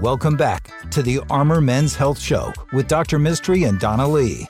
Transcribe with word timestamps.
Welcome 0.00 0.36
back 0.36 0.70
to 0.90 1.02
the 1.02 1.20
Armor 1.30 1.60
Men's 1.60 1.96
Health 1.96 2.18
Show 2.18 2.52
with 2.72 2.88
Dr. 2.88 3.18
Mistry 3.18 3.66
and 3.66 3.80
Donna 3.80 4.06
Lee. 4.06 4.46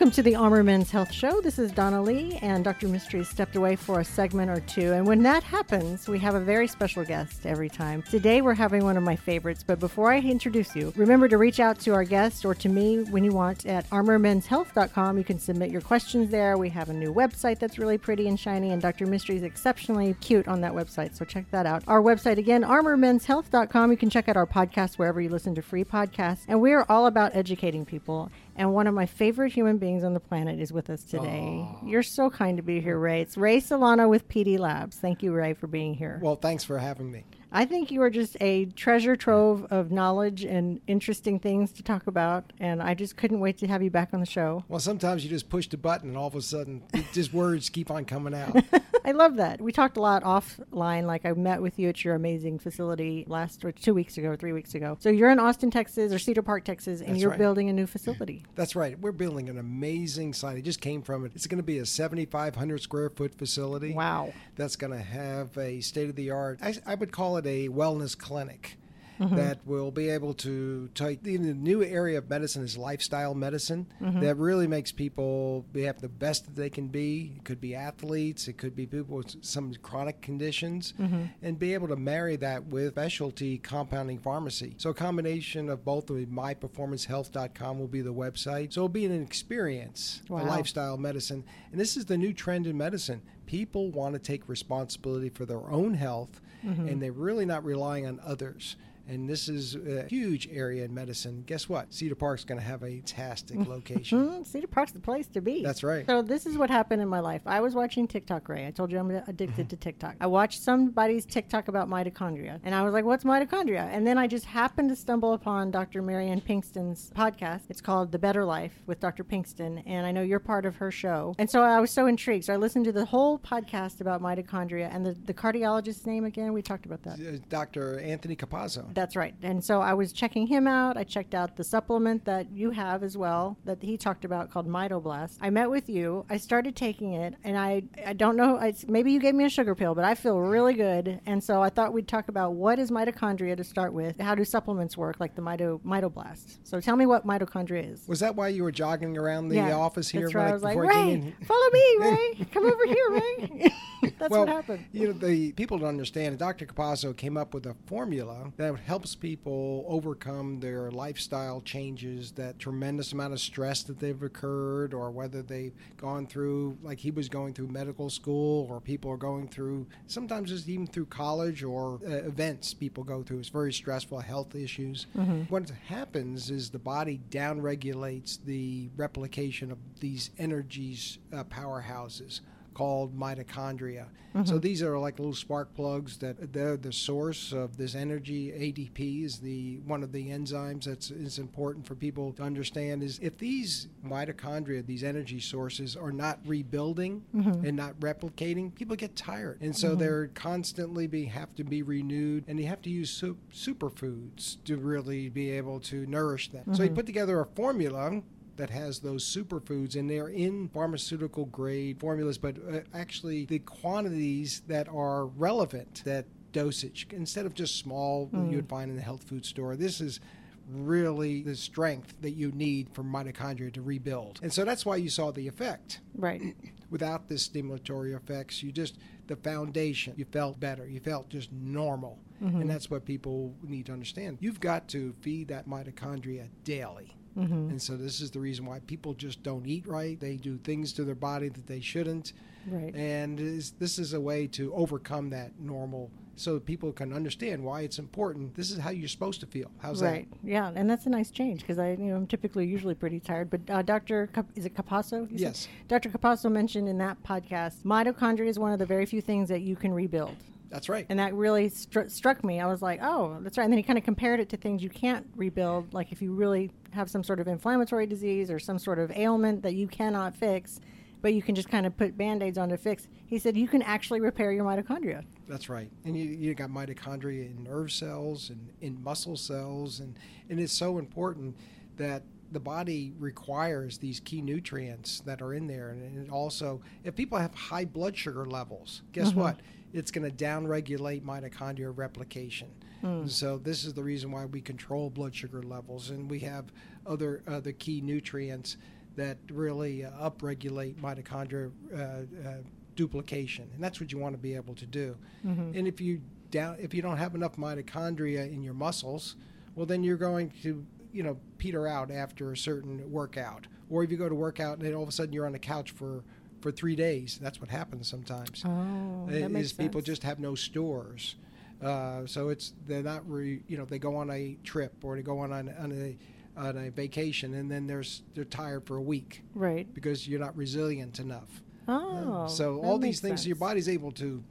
Welcome 0.00 0.14
to 0.14 0.22
the 0.22 0.34
Armor 0.34 0.64
Men's 0.64 0.90
Health 0.90 1.12
Show. 1.12 1.42
This 1.42 1.58
is 1.58 1.72
Donna 1.72 2.02
Lee, 2.02 2.38
and 2.40 2.64
Dr. 2.64 2.88
Mistry 2.88 3.22
stepped 3.22 3.54
away 3.54 3.76
for 3.76 4.00
a 4.00 4.04
segment 4.04 4.50
or 4.50 4.60
two. 4.60 4.94
And 4.94 5.06
when 5.06 5.22
that 5.24 5.42
happens, 5.42 6.08
we 6.08 6.18
have 6.20 6.34
a 6.34 6.40
very 6.40 6.66
special 6.68 7.04
guest 7.04 7.44
every 7.44 7.68
time. 7.68 8.02
Today, 8.04 8.40
we're 8.40 8.54
having 8.54 8.82
one 8.82 8.96
of 8.96 9.02
my 9.02 9.14
favorites. 9.14 9.62
But 9.62 9.78
before 9.78 10.10
I 10.10 10.20
introduce 10.20 10.74
you, 10.74 10.94
remember 10.96 11.28
to 11.28 11.36
reach 11.36 11.60
out 11.60 11.78
to 11.80 11.92
our 11.92 12.04
guest 12.04 12.46
or 12.46 12.54
to 12.54 12.68
me 12.70 13.02
when 13.10 13.24
you 13.24 13.32
want 13.32 13.66
at 13.66 13.90
armormenshealth.com. 13.90 15.18
You 15.18 15.24
can 15.24 15.38
submit 15.38 15.70
your 15.70 15.82
questions 15.82 16.30
there. 16.30 16.56
We 16.56 16.70
have 16.70 16.88
a 16.88 16.94
new 16.94 17.12
website 17.12 17.58
that's 17.58 17.78
really 17.78 17.98
pretty 17.98 18.26
and 18.26 18.40
shiny, 18.40 18.70
and 18.70 18.80
Dr. 18.80 19.06
Mistry 19.06 19.36
is 19.36 19.42
exceptionally 19.42 20.14
cute 20.22 20.48
on 20.48 20.62
that 20.62 20.72
website. 20.72 21.14
So 21.14 21.26
check 21.26 21.44
that 21.50 21.66
out. 21.66 21.84
Our 21.86 22.00
website 22.00 22.38
again, 22.38 22.62
armormenshealth.com. 22.62 23.90
You 23.90 23.98
can 23.98 24.08
check 24.08 24.30
out 24.30 24.38
our 24.38 24.46
podcast 24.46 24.94
wherever 24.94 25.20
you 25.20 25.28
listen 25.28 25.54
to 25.56 25.62
free 25.62 25.84
podcasts. 25.84 26.46
And 26.48 26.62
we 26.62 26.72
are 26.72 26.86
all 26.88 27.04
about 27.04 27.36
educating 27.36 27.84
people. 27.84 28.32
And 28.60 28.74
one 28.74 28.86
of 28.86 28.92
my 28.92 29.06
favorite 29.06 29.54
human 29.54 29.78
beings 29.78 30.04
on 30.04 30.12
the 30.12 30.20
planet 30.20 30.60
is 30.60 30.70
with 30.70 30.90
us 30.90 31.02
today. 31.02 31.66
You're 31.82 32.02
so 32.02 32.28
kind 32.28 32.58
to 32.58 32.62
be 32.62 32.82
here, 32.82 32.98
Ray. 32.98 33.22
It's 33.22 33.38
Ray 33.38 33.58
Solano 33.58 34.06
with 34.06 34.28
PD 34.28 34.58
Labs. 34.58 34.98
Thank 34.98 35.22
you, 35.22 35.32
Ray, 35.32 35.54
for 35.54 35.66
being 35.66 35.94
here. 35.94 36.20
Well, 36.22 36.36
thanks 36.36 36.62
for 36.62 36.76
having 36.76 37.10
me. 37.10 37.24
I 37.52 37.64
think 37.64 37.90
you 37.90 38.00
are 38.02 38.10
just 38.10 38.36
a 38.40 38.66
treasure 38.66 39.16
trove 39.16 39.66
of 39.70 39.90
knowledge 39.90 40.44
and 40.44 40.80
interesting 40.86 41.40
things 41.40 41.72
to 41.72 41.82
talk 41.82 42.06
about. 42.06 42.52
And 42.60 42.82
I 42.82 42.94
just 42.94 43.16
couldn't 43.16 43.40
wait 43.40 43.58
to 43.58 43.66
have 43.66 43.82
you 43.82 43.90
back 43.90 44.10
on 44.12 44.20
the 44.20 44.26
show. 44.26 44.64
Well, 44.68 44.80
sometimes 44.80 45.24
you 45.24 45.30
just 45.30 45.48
push 45.48 45.68
the 45.68 45.76
button 45.76 46.10
and 46.10 46.18
all 46.18 46.28
of 46.28 46.34
a 46.36 46.42
sudden, 46.42 46.82
just 47.12 47.32
words 47.32 47.68
keep 47.68 47.90
on 47.90 48.04
coming 48.04 48.34
out. 48.34 48.56
I 49.04 49.12
love 49.12 49.36
that. 49.36 49.60
We 49.60 49.72
talked 49.72 49.96
a 49.96 50.00
lot 50.00 50.22
offline. 50.22 51.06
Like 51.06 51.24
I 51.24 51.32
met 51.32 51.60
with 51.62 51.78
you 51.78 51.88
at 51.88 52.04
your 52.04 52.14
amazing 52.14 52.58
facility 52.58 53.24
last 53.26 53.64
or 53.64 53.72
two 53.72 53.94
weeks 53.94 54.18
ago, 54.18 54.28
or 54.28 54.36
three 54.36 54.52
weeks 54.52 54.74
ago. 54.74 54.96
So 55.00 55.08
you're 55.08 55.30
in 55.30 55.38
Austin, 55.38 55.70
Texas, 55.70 56.12
or 56.12 56.18
Cedar 56.18 56.42
Park, 56.42 56.64
Texas, 56.64 57.00
and 57.00 57.10
That's 57.10 57.20
you're 57.20 57.30
right. 57.30 57.38
building 57.38 57.68
a 57.68 57.72
new 57.72 57.86
facility. 57.86 58.44
That's 58.54 58.76
right. 58.76 58.98
We're 59.00 59.12
building 59.12 59.48
an 59.48 59.58
amazing 59.58 60.34
site. 60.34 60.58
It 60.58 60.62
just 60.62 60.80
came 60.80 61.02
from 61.02 61.24
it. 61.24 61.32
It's 61.34 61.46
going 61.46 61.58
to 61.58 61.64
be 61.64 61.78
a 61.78 61.86
7,500 61.86 62.80
square 62.82 63.10
foot 63.10 63.34
facility. 63.34 63.92
Wow. 63.92 64.32
That's 64.56 64.76
going 64.76 64.92
to 64.92 65.02
have 65.02 65.56
a 65.56 65.80
state 65.80 66.10
of 66.10 66.16
the 66.16 66.30
art, 66.30 66.60
I, 66.62 66.74
I 66.86 66.94
would 66.94 67.12
call 67.12 67.38
it 67.38 67.39
a 67.46 67.68
wellness 67.68 68.16
clinic. 68.16 68.76
Mm-hmm. 69.20 69.36
That 69.36 69.58
will 69.66 69.90
be 69.90 70.08
able 70.08 70.32
to 70.32 70.88
take 70.94 71.22
the 71.22 71.36
new 71.36 71.84
area 71.84 72.16
of 72.16 72.30
medicine 72.30 72.62
is 72.64 72.78
lifestyle 72.78 73.34
medicine 73.34 73.86
Mm-hmm. 74.00 74.20
that 74.20 74.36
really 74.36 74.66
makes 74.66 74.92
people 74.92 75.66
be 75.74 75.82
have 75.82 76.00
the 76.00 76.08
best 76.08 76.46
that 76.46 76.56
they 76.56 76.70
can 76.70 76.88
be. 76.88 77.34
It 77.36 77.44
could 77.44 77.60
be 77.60 77.74
athletes, 77.74 78.48
it 78.48 78.54
could 78.56 78.74
be 78.74 78.86
people 78.86 79.18
with 79.18 79.44
some 79.44 79.74
chronic 79.82 80.22
conditions, 80.22 80.94
Mm-hmm. 80.98 81.24
and 81.42 81.58
be 81.58 81.74
able 81.74 81.88
to 81.88 81.96
marry 81.96 82.36
that 82.36 82.64
with 82.68 82.94
specialty 82.94 83.58
compounding 83.58 84.18
pharmacy. 84.20 84.72
So 84.78 84.88
a 84.88 84.94
combination 84.94 85.68
of 85.68 85.84
both 85.84 86.08
of 86.08 86.16
myperformancehealth.com 86.16 87.78
will 87.78 87.88
be 87.88 88.00
the 88.00 88.14
website. 88.14 88.72
So 88.72 88.80
it'll 88.80 88.88
be 88.88 89.04
an 89.04 89.22
experience, 89.22 90.22
Wow. 90.28 90.46
lifestyle 90.46 90.96
medicine. 90.96 91.44
And 91.72 91.80
this 91.80 91.96
is 91.96 92.06
the 92.06 92.16
new 92.18 92.32
trend 92.32 92.66
in 92.66 92.76
medicine. 92.76 93.22
People 93.46 93.90
want 93.90 94.14
to 94.14 94.18
take 94.18 94.48
responsibility 94.48 95.28
for 95.28 95.44
their 95.44 95.70
own 95.70 95.94
health, 95.94 96.40
and 96.62 97.00
they're 97.02 97.12
really 97.12 97.46
not 97.46 97.64
relying 97.64 98.06
on 98.06 98.20
others. 98.24 98.76
And 99.08 99.28
this 99.28 99.48
is 99.48 99.74
a 99.74 100.06
huge 100.08 100.48
area 100.52 100.84
in 100.84 100.94
medicine. 100.94 101.42
Guess 101.46 101.68
what? 101.68 101.92
Cedar 101.92 102.14
Park's 102.14 102.44
going 102.44 102.60
to 102.60 102.66
have 102.66 102.82
a 102.82 103.00
fantastic 103.00 103.66
location. 103.66 104.18
Mm, 104.26 104.46
Cedar 104.46 104.66
Park's 104.66 104.92
the 104.92 105.00
place 105.00 105.26
to 105.28 105.40
be. 105.40 105.62
That's 105.62 105.82
right. 105.82 106.06
So 106.06 106.22
this 106.22 106.46
is 106.46 106.56
what 106.56 106.70
happened 106.70 107.02
in 107.02 107.08
my 107.08 107.20
life. 107.20 107.42
I 107.46 107.60
was 107.60 107.74
watching 107.74 108.06
TikTok, 108.06 108.48
Ray. 108.48 108.66
I 108.66 108.70
told 108.70 108.92
you 108.92 108.98
I'm 108.98 109.10
addicted 109.10 109.70
to 109.70 109.76
TikTok. 109.76 110.16
I 110.20 110.26
watched 110.26 110.62
somebody's 110.62 111.24
TikTok 111.26 111.68
about 111.68 111.88
mitochondria, 111.88 112.60
and 112.64 112.74
I 112.74 112.82
was 112.82 112.92
like, 112.92 113.04
"What's 113.04 113.24
mitochondria?" 113.24 113.88
And 113.92 114.06
then 114.06 114.18
I 114.18 114.26
just 114.26 114.44
happened 114.44 114.88
to 114.90 114.96
stumble 114.96 115.32
upon 115.32 115.70
Dr. 115.70 116.02
Marianne 116.02 116.40
Pinkston's 116.40 117.10
podcast. 117.16 117.62
It's 117.68 117.80
called 117.80 118.12
The 118.12 118.18
Better 118.18 118.44
Life 118.44 118.82
with 118.86 119.00
Dr. 119.00 119.24
Pinkston, 119.24 119.82
and 119.86 120.06
I 120.06 120.12
know 120.12 120.22
you're 120.22 120.38
part 120.38 120.66
of 120.66 120.76
her 120.76 120.90
show. 120.90 121.34
And 121.38 121.50
so 121.50 121.62
I 121.62 121.80
was 121.80 121.90
so 121.90 122.06
intrigued. 122.06 122.44
So 122.44 122.54
I 122.54 122.56
listened 122.56 122.84
to 122.86 122.92
the 122.92 123.04
whole 123.04 123.38
podcast 123.38 124.00
about 124.00 124.22
mitochondria 124.22 124.94
and 124.94 125.04
the, 125.04 125.12
the 125.24 125.34
cardiologist's 125.34 126.06
name 126.06 126.24
again. 126.24 126.52
We 126.52 126.62
talked 126.62 126.86
about 126.86 127.02
that. 127.02 127.18
Uh, 127.20 127.38
Dr. 127.48 128.00
Anthony 128.00 128.36
Capazzo. 128.36 128.92
That's 129.00 129.16
right. 129.16 129.34
And 129.40 129.64
so 129.64 129.80
I 129.80 129.94
was 129.94 130.12
checking 130.12 130.46
him 130.46 130.66
out. 130.66 130.98
I 130.98 131.04
checked 131.04 131.34
out 131.34 131.56
the 131.56 131.64
supplement 131.64 132.26
that 132.26 132.52
you 132.52 132.70
have 132.72 133.02
as 133.02 133.16
well 133.16 133.56
that 133.64 133.82
he 133.82 133.96
talked 133.96 134.26
about 134.26 134.50
called 134.50 134.68
Mitoblast. 134.68 135.38
I 135.40 135.48
met 135.48 135.70
with 135.70 135.88
you. 135.88 136.26
I 136.28 136.36
started 136.36 136.76
taking 136.76 137.14
it, 137.14 137.34
and 137.42 137.56
I 137.56 137.84
I 138.06 138.12
don't 138.12 138.36
know. 138.36 138.58
I, 138.58 138.74
maybe 138.86 139.10
you 139.10 139.18
gave 139.18 139.34
me 139.34 139.46
a 139.46 139.48
sugar 139.48 139.74
pill, 139.74 139.94
but 139.94 140.04
I 140.04 140.14
feel 140.14 140.38
really 140.38 140.74
good. 140.74 141.18
And 141.24 141.42
so 141.42 141.62
I 141.62 141.70
thought 141.70 141.94
we'd 141.94 142.08
talk 142.08 142.28
about 142.28 142.52
what 142.52 142.78
is 142.78 142.90
mitochondria 142.90 143.56
to 143.56 143.64
start 143.64 143.94
with. 143.94 144.20
How 144.20 144.34
do 144.34 144.44
supplements 144.44 144.98
work, 144.98 145.16
like 145.18 145.34
the 145.34 145.40
mito, 145.40 145.80
Mitoblast? 145.80 146.58
So 146.62 146.78
tell 146.78 146.96
me 146.96 147.06
what 147.06 147.26
mitochondria 147.26 147.90
is. 147.90 148.06
Was 148.06 148.20
that 148.20 148.36
why 148.36 148.48
you 148.48 148.64
were 148.64 148.72
jogging 148.72 149.16
around 149.16 149.48
the 149.48 149.60
office 149.72 150.10
here? 150.10 150.22
That's 150.22 150.34
right. 150.34 150.48
I 150.48 150.52
was 150.52 150.62
like, 150.62 150.74
before 150.74 150.92
I 150.92 150.94
came 150.94 151.24
Ray, 151.24 151.34
follow 151.46 151.70
me, 151.72 151.96
Ray. 152.00 152.46
Come 152.52 152.66
over 152.66 152.84
here, 152.84 153.10
Ray. 153.10 153.72
That's 154.18 154.30
well, 154.30 154.40
what 154.40 154.48
happened. 154.48 154.84
You 154.92 155.08
know, 155.08 155.12
the 155.14 155.52
people 155.52 155.78
don't 155.78 155.88
understand. 155.88 156.38
Dr. 156.38 156.66
Capazzo 156.66 157.16
came 157.16 157.36
up 157.36 157.54
with 157.54 157.66
a 157.66 157.74
formula 157.86 158.52
that 158.56 158.76
helps 158.80 159.14
people 159.14 159.84
overcome 159.88 160.60
their 160.60 160.90
lifestyle 160.90 161.60
changes, 161.60 162.32
that 162.32 162.58
tremendous 162.58 163.12
amount 163.12 163.32
of 163.32 163.40
stress 163.40 163.82
that 163.84 163.98
they've 163.98 164.22
occurred, 164.22 164.94
or 164.94 165.10
whether 165.10 165.42
they've 165.42 165.74
gone 165.96 166.26
through, 166.26 166.76
like 166.82 166.98
he 166.98 167.10
was 167.10 167.28
going 167.28 167.54
through 167.54 167.68
medical 167.68 168.10
school, 168.10 168.66
or 168.70 168.80
people 168.80 169.10
are 169.10 169.16
going 169.16 169.48
through, 169.48 169.86
sometimes 170.06 170.50
it's 170.52 170.68
even 170.68 170.86
through 170.86 171.06
college 171.06 171.62
or 171.62 172.00
uh, 172.06 172.10
events 172.10 172.74
people 172.74 173.04
go 173.04 173.22
through. 173.22 173.38
It's 173.38 173.48
very 173.48 173.72
stressful, 173.72 174.20
health 174.20 174.54
issues. 174.54 175.06
What 175.48 175.70
happens 175.86 176.50
is 176.50 176.70
the 176.70 176.78
body 176.78 177.20
downregulates 177.30 178.38
the 178.44 178.88
replication 178.96 179.70
of 179.70 179.78
these 180.00 180.30
energies, 180.38 181.18
uh, 181.32 181.44
powerhouses 181.44 182.40
called 182.80 183.14
mitochondria. 183.14 184.06
Mm-hmm. 184.34 184.46
So 184.46 184.58
these 184.58 184.82
are 184.82 184.98
like 184.98 185.18
little 185.18 185.34
spark 185.34 185.74
plugs 185.74 186.16
that 186.18 186.50
they're 186.50 186.78
the 186.78 186.92
source 186.92 187.52
of 187.52 187.76
this 187.76 187.94
energy. 187.94 188.52
ADP 188.52 189.22
is 189.22 189.38
the 189.38 189.80
one 189.84 190.02
of 190.02 190.12
the 190.12 190.30
enzymes 190.30 190.84
that's 190.84 191.10
is 191.10 191.38
important 191.38 191.86
for 191.86 191.94
people 191.94 192.32
to 192.34 192.42
understand 192.42 193.02
is 193.02 193.18
if 193.20 193.36
these 193.36 193.88
mitochondria, 194.06 194.86
these 194.86 195.04
energy 195.04 195.40
sources 195.40 195.94
are 195.94 196.10
not 196.10 196.38
rebuilding 196.46 197.22
mm-hmm. 197.36 197.66
and 197.66 197.76
not 197.76 198.00
replicating, 198.00 198.74
people 198.74 198.96
get 198.96 199.14
tired. 199.14 199.60
And 199.60 199.76
so 199.76 199.90
mm-hmm. 199.90 199.98
they're 200.00 200.28
constantly 200.28 201.06
be 201.06 201.26
have 201.26 201.54
to 201.56 201.64
be 201.64 201.82
renewed 201.82 202.44
and 202.48 202.58
you 202.58 202.66
have 202.66 202.80
to 202.82 202.90
use 202.90 203.10
su- 203.10 203.36
superfoods 203.52 204.56
to 204.64 204.78
really 204.78 205.28
be 205.28 205.50
able 205.50 205.80
to 205.80 206.06
nourish 206.06 206.50
them. 206.50 206.64
So 206.72 206.82
he 206.82 206.88
put 206.88 207.04
together 207.04 207.40
a 207.40 207.46
formula 207.46 208.22
that 208.60 208.70
has 208.70 209.00
those 209.00 209.24
superfoods 209.24 209.96
and 209.96 210.08
they're 210.08 210.28
in 210.28 210.68
pharmaceutical 210.68 211.46
grade 211.46 211.98
formulas, 211.98 212.36
but 212.36 212.56
uh, 212.58 212.80
actually 212.94 213.46
the 213.46 213.58
quantities 213.60 214.62
that 214.68 214.86
are 214.88 215.26
relevant, 215.26 216.02
that 216.04 216.26
dosage, 216.52 217.06
instead 217.10 217.46
of 217.46 217.54
just 217.54 217.78
small 217.78 218.28
you 218.32 218.56
would 218.56 218.68
find 218.68 218.90
in 218.90 218.96
the 218.96 219.02
health 219.02 219.24
food 219.24 219.46
store, 219.46 219.76
this 219.76 220.00
is 220.00 220.20
really 220.68 221.42
the 221.42 221.56
strength 221.56 222.14
that 222.20 222.32
you 222.32 222.52
need 222.52 222.88
for 222.92 223.02
mitochondria 223.02 223.72
to 223.72 223.82
rebuild. 223.82 224.38
And 224.42 224.52
so 224.52 224.64
that's 224.64 224.84
why 224.84 224.96
you 224.96 225.08
saw 225.08 225.30
the 225.32 225.48
effect. 225.48 226.00
Right. 226.14 226.54
Without 226.90 227.28
the 227.28 227.36
stimulatory 227.36 228.14
effects, 228.16 228.62
you 228.62 228.72
just, 228.72 228.98
the 229.26 229.36
foundation, 229.36 230.12
you 230.16 230.26
felt 230.26 230.60
better. 230.60 230.88
You 230.88 231.00
felt 231.00 231.28
just 231.28 231.50
normal. 231.52 232.18
And 232.40 232.70
that's 232.70 232.90
what 232.90 233.04
people 233.04 233.54
need 233.62 233.86
to 233.86 233.92
understand. 233.92 234.38
You've 234.40 234.60
got 234.60 234.88
to 234.88 235.14
feed 235.20 235.48
that 235.48 235.68
mitochondria 235.68 236.48
daily. 236.64 237.14
And 237.42 237.80
so 237.80 237.96
this 237.96 238.20
is 238.20 238.30
the 238.30 238.40
reason 238.40 238.66
why 238.66 238.80
people 238.80 239.14
just 239.14 239.42
don't 239.42 239.66
eat 239.66 239.86
right. 239.86 240.18
They 240.18 240.36
do 240.36 240.58
things 240.58 240.92
to 240.94 241.04
their 241.04 241.14
body 241.14 241.48
that 241.48 241.66
they 241.66 241.80
shouldn't. 241.80 242.32
Right. 242.66 242.94
And 242.94 243.40
is, 243.40 243.72
this 243.72 243.98
is 243.98 244.12
a 244.12 244.20
way 244.20 244.46
to 244.48 244.74
overcome 244.74 245.30
that 245.30 245.58
normal 245.58 246.10
so 246.36 246.54
that 246.54 246.64
people 246.64 246.90
can 246.92 247.12
understand 247.12 247.62
why 247.62 247.82
it's 247.82 247.98
important. 247.98 248.54
This 248.54 248.70
is 248.70 248.78
how 248.78 248.90
you're 248.90 249.08
supposed 249.08 249.40
to 249.40 249.46
feel. 249.46 249.70
How's 249.78 250.00
that 250.00 250.10
right. 250.10 250.28
Yeah, 250.42 250.72
and 250.74 250.88
that's 250.88 251.04
a 251.04 251.10
nice 251.10 251.30
change 251.30 251.60
because 251.60 251.78
I, 251.78 251.90
you 251.90 252.06
know, 252.06 252.16
I'm 252.16 252.26
typically 252.26 252.66
usually 252.66 252.94
pretty 252.94 253.20
tired. 253.20 253.50
But 253.50 253.60
uh, 253.68 253.82
Dr. 253.82 254.28
Cap- 254.28 254.50
is 254.54 254.64
it 254.64 254.74
Capasso? 254.74 255.28
said? 255.28 255.38
Yes. 255.38 255.68
Dr. 255.88 256.08
Capasso 256.08 256.50
mentioned 256.50 256.88
in 256.88 256.96
that 256.98 257.22
podcast, 257.22 257.82
mitochondria 257.82 258.48
is 258.48 258.58
one 258.58 258.72
of 258.72 258.78
the 258.78 258.86
very 258.86 259.04
few 259.04 259.20
things 259.20 259.50
that 259.50 259.60
you 259.60 259.76
can 259.76 259.92
rebuild. 259.92 260.36
That's 260.70 260.88
right. 260.88 261.04
And 261.08 261.18
that 261.18 261.34
really 261.34 261.68
stru- 261.68 262.10
struck 262.10 262.42
me. 262.44 262.60
I 262.60 262.66
was 262.66 262.80
like, 262.80 263.00
oh, 263.02 263.38
that's 263.40 263.58
right. 263.58 263.64
And 263.64 263.72
then 263.72 263.78
he 263.78 263.82
kind 263.82 263.98
of 263.98 264.04
compared 264.04 264.40
it 264.40 264.48
to 264.50 264.56
things 264.56 264.82
you 264.82 264.88
can't 264.88 265.26
rebuild, 265.36 265.92
like 265.92 266.12
if 266.12 266.22
you 266.22 266.32
really 266.32 266.70
have 266.92 267.10
some 267.10 267.22
sort 267.22 267.40
of 267.40 267.48
inflammatory 267.48 268.06
disease 268.06 268.50
or 268.50 268.58
some 268.58 268.78
sort 268.78 268.98
of 268.98 269.10
ailment 269.12 269.62
that 269.62 269.74
you 269.74 269.86
cannot 269.86 270.34
fix. 270.34 270.80
but 271.22 271.34
you 271.34 271.42
can 271.42 271.54
just 271.54 271.68
kind 271.68 271.84
of 271.84 271.94
put 271.98 272.16
band-aids 272.16 272.56
on 272.56 272.70
to 272.70 272.78
fix. 272.78 273.06
He 273.26 273.38
said 273.38 273.54
you 273.54 273.68
can 273.68 273.82
actually 273.82 274.20
repair 274.22 274.52
your 274.52 274.64
mitochondria. 274.64 275.22
That's 275.46 275.68
right. 275.68 275.90
And 276.06 276.16
you, 276.16 276.24
you 276.24 276.54
got 276.54 276.70
mitochondria 276.70 277.44
in 277.54 277.62
nerve 277.62 277.92
cells 277.92 278.48
and 278.48 278.70
in 278.80 279.02
muscle 279.04 279.36
cells. 279.36 280.00
And, 280.00 280.16
and 280.48 280.58
it's 280.58 280.72
so 280.72 280.96
important 280.98 281.56
that 281.98 282.22
the 282.52 282.58
body 282.60 283.12
requires 283.18 283.98
these 283.98 284.18
key 284.20 284.40
nutrients 284.40 285.20
that 285.20 285.42
are 285.42 285.52
in 285.52 285.66
there. 285.66 285.90
And 285.90 286.26
it 286.26 286.30
also, 286.32 286.80
if 287.04 287.14
people 287.14 287.36
have 287.36 287.54
high 287.54 287.84
blood 287.84 288.16
sugar 288.16 288.46
levels, 288.46 289.02
guess 289.12 289.28
Mm-hmm. 289.28 289.40
what? 289.40 289.60
It's 289.92 290.10
going 290.10 290.24
to 290.24 290.44
downregulate 290.44 291.20
mitochondrial 291.22 291.92
replication. 291.94 292.68
Hmm. 293.00 293.26
So 293.26 293.58
this 293.58 293.84
is 293.84 293.94
the 293.94 294.02
reason 294.02 294.30
why 294.30 294.44
we 294.44 294.60
control 294.60 295.10
blood 295.10 295.34
sugar 295.34 295.62
levels, 295.62 296.10
and 296.10 296.30
we 296.30 296.40
have 296.40 296.66
other 297.06 297.42
other 297.46 297.72
key 297.72 298.00
nutrients 298.00 298.76
that 299.16 299.38
really 299.50 300.04
uh, 300.04 300.10
upregulate 300.30 300.94
mitochondria 300.96 301.70
uh, 301.92 301.98
uh, 301.98 302.54
duplication, 302.96 303.68
and 303.74 303.82
that's 303.82 304.00
what 304.00 304.12
you 304.12 304.18
want 304.18 304.34
to 304.34 304.38
be 304.38 304.54
able 304.54 304.74
to 304.74 304.86
do. 304.86 305.16
Mm-hmm. 305.46 305.72
And 305.74 305.88
if 305.88 306.00
you 306.00 306.20
down 306.50 306.76
if 306.78 306.92
you 306.94 307.02
don't 307.02 307.16
have 307.16 307.34
enough 307.34 307.56
mitochondria 307.56 308.50
in 308.52 308.62
your 308.62 308.74
muscles, 308.74 309.36
well 309.74 309.86
then 309.86 310.02
you're 310.02 310.16
going 310.16 310.50
to 310.62 310.84
you 311.12 311.22
know 311.22 311.38
peter 311.58 311.86
out 311.86 312.10
after 312.10 312.52
a 312.52 312.56
certain 312.56 313.10
workout, 313.10 313.66
or 313.88 314.04
if 314.04 314.10
you 314.10 314.16
go 314.16 314.28
to 314.28 314.34
workout 314.34 314.78
and 314.78 314.86
then 314.86 314.94
all 314.94 315.02
of 315.02 315.08
a 315.08 315.12
sudden 315.12 315.32
you're 315.32 315.46
on 315.46 315.52
the 315.52 315.58
couch 315.58 315.90
for 315.90 316.22
for 316.60 316.70
three 316.70 316.96
days. 316.96 317.38
That's 317.40 317.60
what 317.60 317.70
happens 317.70 318.08
sometimes. 318.08 318.62
Oh, 318.66 319.26
that 319.28 319.42
Is 319.42 319.48
makes 319.48 319.72
people 319.72 320.00
sense. 320.00 320.06
just 320.06 320.22
have 320.24 320.38
no 320.38 320.54
stores. 320.54 321.36
Uh, 321.82 322.26
so 322.26 322.50
it's 322.50 322.74
they're 322.86 323.02
not 323.02 323.28
re, 323.28 323.62
you 323.66 323.78
know 323.78 323.84
they 323.84 323.98
go 323.98 324.16
on 324.16 324.30
a 324.30 324.56
trip 324.64 324.92
or 325.02 325.16
they 325.16 325.22
go 325.22 325.38
on 325.38 325.52
on, 325.52 325.72
on 325.78 325.92
a 325.92 326.16
on 326.60 326.76
a 326.76 326.90
vacation 326.90 327.54
and 327.54 327.70
then 327.70 327.86
there's 327.86 328.22
they're 328.34 328.44
tired 328.44 328.84
for 328.84 328.96
a 328.96 329.02
week 329.02 329.42
right. 329.54 329.92
because 329.94 330.28
you're 330.28 330.40
not 330.40 330.54
resilient 330.56 331.18
enough. 331.18 331.62
Oh, 331.88 332.46
so 332.48 332.76
that 332.76 332.86
all 332.86 332.98
these 332.98 333.20
things 333.20 333.46
your 333.46 333.56
body's 333.56 333.88
able 333.88 334.12
to 334.12 334.44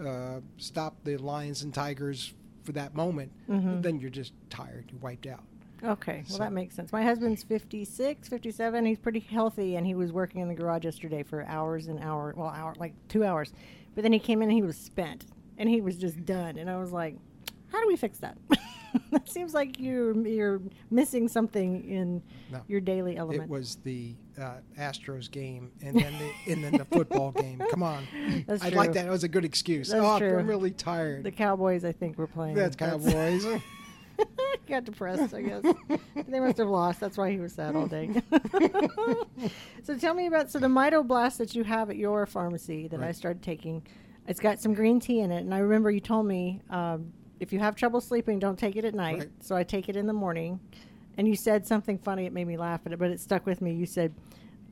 uh, 0.00 0.40
stop 0.56 0.96
the 1.04 1.16
lions 1.18 1.62
and 1.62 1.72
tigers 1.74 2.32
for 2.64 2.72
that 2.72 2.94
moment. 2.94 3.30
Mhm. 3.48 3.82
Then 3.82 4.00
you're 4.00 4.10
just 4.10 4.32
tired, 4.50 4.86
you're 4.90 5.00
wiped 5.00 5.26
out. 5.26 5.44
Okay, 5.82 6.24
well 6.30 6.38
that 6.38 6.52
makes 6.52 6.74
sense. 6.74 6.92
My 6.92 7.02
husband's 7.02 7.42
56, 7.42 8.28
57. 8.28 8.86
He's 8.86 8.98
pretty 8.98 9.20
healthy, 9.20 9.76
and 9.76 9.86
he 9.86 9.94
was 9.94 10.12
working 10.12 10.40
in 10.40 10.48
the 10.48 10.54
garage 10.54 10.84
yesterday 10.84 11.22
for 11.22 11.44
hours 11.44 11.88
and 11.88 12.00
hours. 12.00 12.34
Well, 12.36 12.48
hour 12.48 12.74
like 12.78 12.94
two 13.08 13.24
hours, 13.24 13.52
but 13.94 14.02
then 14.02 14.12
he 14.12 14.18
came 14.18 14.40
in 14.40 14.48
and 14.48 14.56
he 14.56 14.62
was 14.62 14.76
spent, 14.76 15.26
and 15.58 15.68
he 15.68 15.80
was 15.80 15.96
just 15.96 16.24
done. 16.24 16.58
And 16.58 16.70
I 16.70 16.76
was 16.76 16.92
like, 16.92 17.16
"How 17.68 17.80
do 17.80 17.86
we 17.86 17.96
fix 17.96 18.18
that?" 18.18 18.36
that 19.10 19.28
seems 19.28 19.54
like 19.54 19.78
you're 19.78 20.16
you're 20.26 20.60
missing 20.90 21.28
something 21.28 21.84
in 21.88 22.22
No. 22.50 22.62
your 22.68 22.80
daily 22.80 23.16
element. 23.16 23.44
It 23.44 23.48
was 23.48 23.76
the 23.76 24.14
uh, 24.40 24.54
Astros 24.78 25.30
game 25.30 25.72
and 25.82 25.96
then 25.98 26.12
the 26.18 26.52
and 26.52 26.64
then 26.64 26.72
the 26.72 26.84
football 26.84 27.32
game. 27.32 27.60
Come 27.70 27.82
on, 27.82 28.06
That's 28.46 28.62
I 28.62 28.70
true. 28.70 28.78
like 28.78 28.92
that. 28.92 29.06
It 29.06 29.10
was 29.10 29.24
a 29.24 29.28
good 29.28 29.44
excuse. 29.44 29.88
That's 29.88 30.04
oh, 30.04 30.18
true. 30.18 30.38
I'm 30.38 30.46
really 30.46 30.70
tired. 30.70 31.24
the 31.24 31.30
Cowboys, 31.32 31.84
I 31.84 31.92
think, 31.92 32.18
were 32.18 32.26
playing. 32.26 32.54
That's 32.54 32.76
Cowboys. 32.76 33.44
got 34.68 34.84
depressed, 34.84 35.34
I 35.34 35.42
guess. 35.42 35.64
they 36.28 36.40
must 36.40 36.58
have 36.58 36.68
lost. 36.68 37.00
That's 37.00 37.18
why 37.18 37.30
he 37.32 37.38
was 37.38 37.52
sad 37.52 37.74
all 37.74 37.86
day. 37.86 38.10
so 39.82 39.98
tell 39.98 40.14
me 40.14 40.26
about 40.26 40.50
so 40.50 40.58
the 40.58 40.68
Mitoblast 40.68 41.38
that 41.38 41.54
you 41.54 41.64
have 41.64 41.90
at 41.90 41.96
your 41.96 42.24
pharmacy 42.26 42.86
that 42.88 43.02
I 43.02 43.12
started 43.12 43.42
taking. 43.42 43.84
It's 44.26 44.40
got 44.40 44.60
some 44.60 44.74
green 44.74 45.00
tea 45.00 45.20
in 45.20 45.30
it, 45.30 45.40
and 45.40 45.54
I 45.54 45.58
remember 45.58 45.90
you 45.90 46.00
told 46.00 46.26
me 46.26 46.60
um, 46.70 47.12
if 47.40 47.52
you 47.52 47.58
have 47.58 47.76
trouble 47.76 48.00
sleeping, 48.00 48.38
don't 48.38 48.58
take 48.58 48.76
it 48.76 48.84
at 48.84 48.94
night. 48.94 49.18
Right. 49.18 49.30
So 49.40 49.54
I 49.56 49.62
take 49.64 49.88
it 49.88 49.96
in 49.96 50.06
the 50.06 50.12
morning. 50.14 50.60
And 51.16 51.28
you 51.28 51.36
said 51.36 51.64
something 51.64 51.98
funny. 51.98 52.26
It 52.26 52.32
made 52.32 52.46
me 52.48 52.56
laugh 52.56 52.80
at 52.86 52.92
it, 52.92 52.98
but 52.98 53.10
it 53.10 53.20
stuck 53.20 53.46
with 53.46 53.60
me. 53.60 53.72
You 53.72 53.86
said 53.86 54.12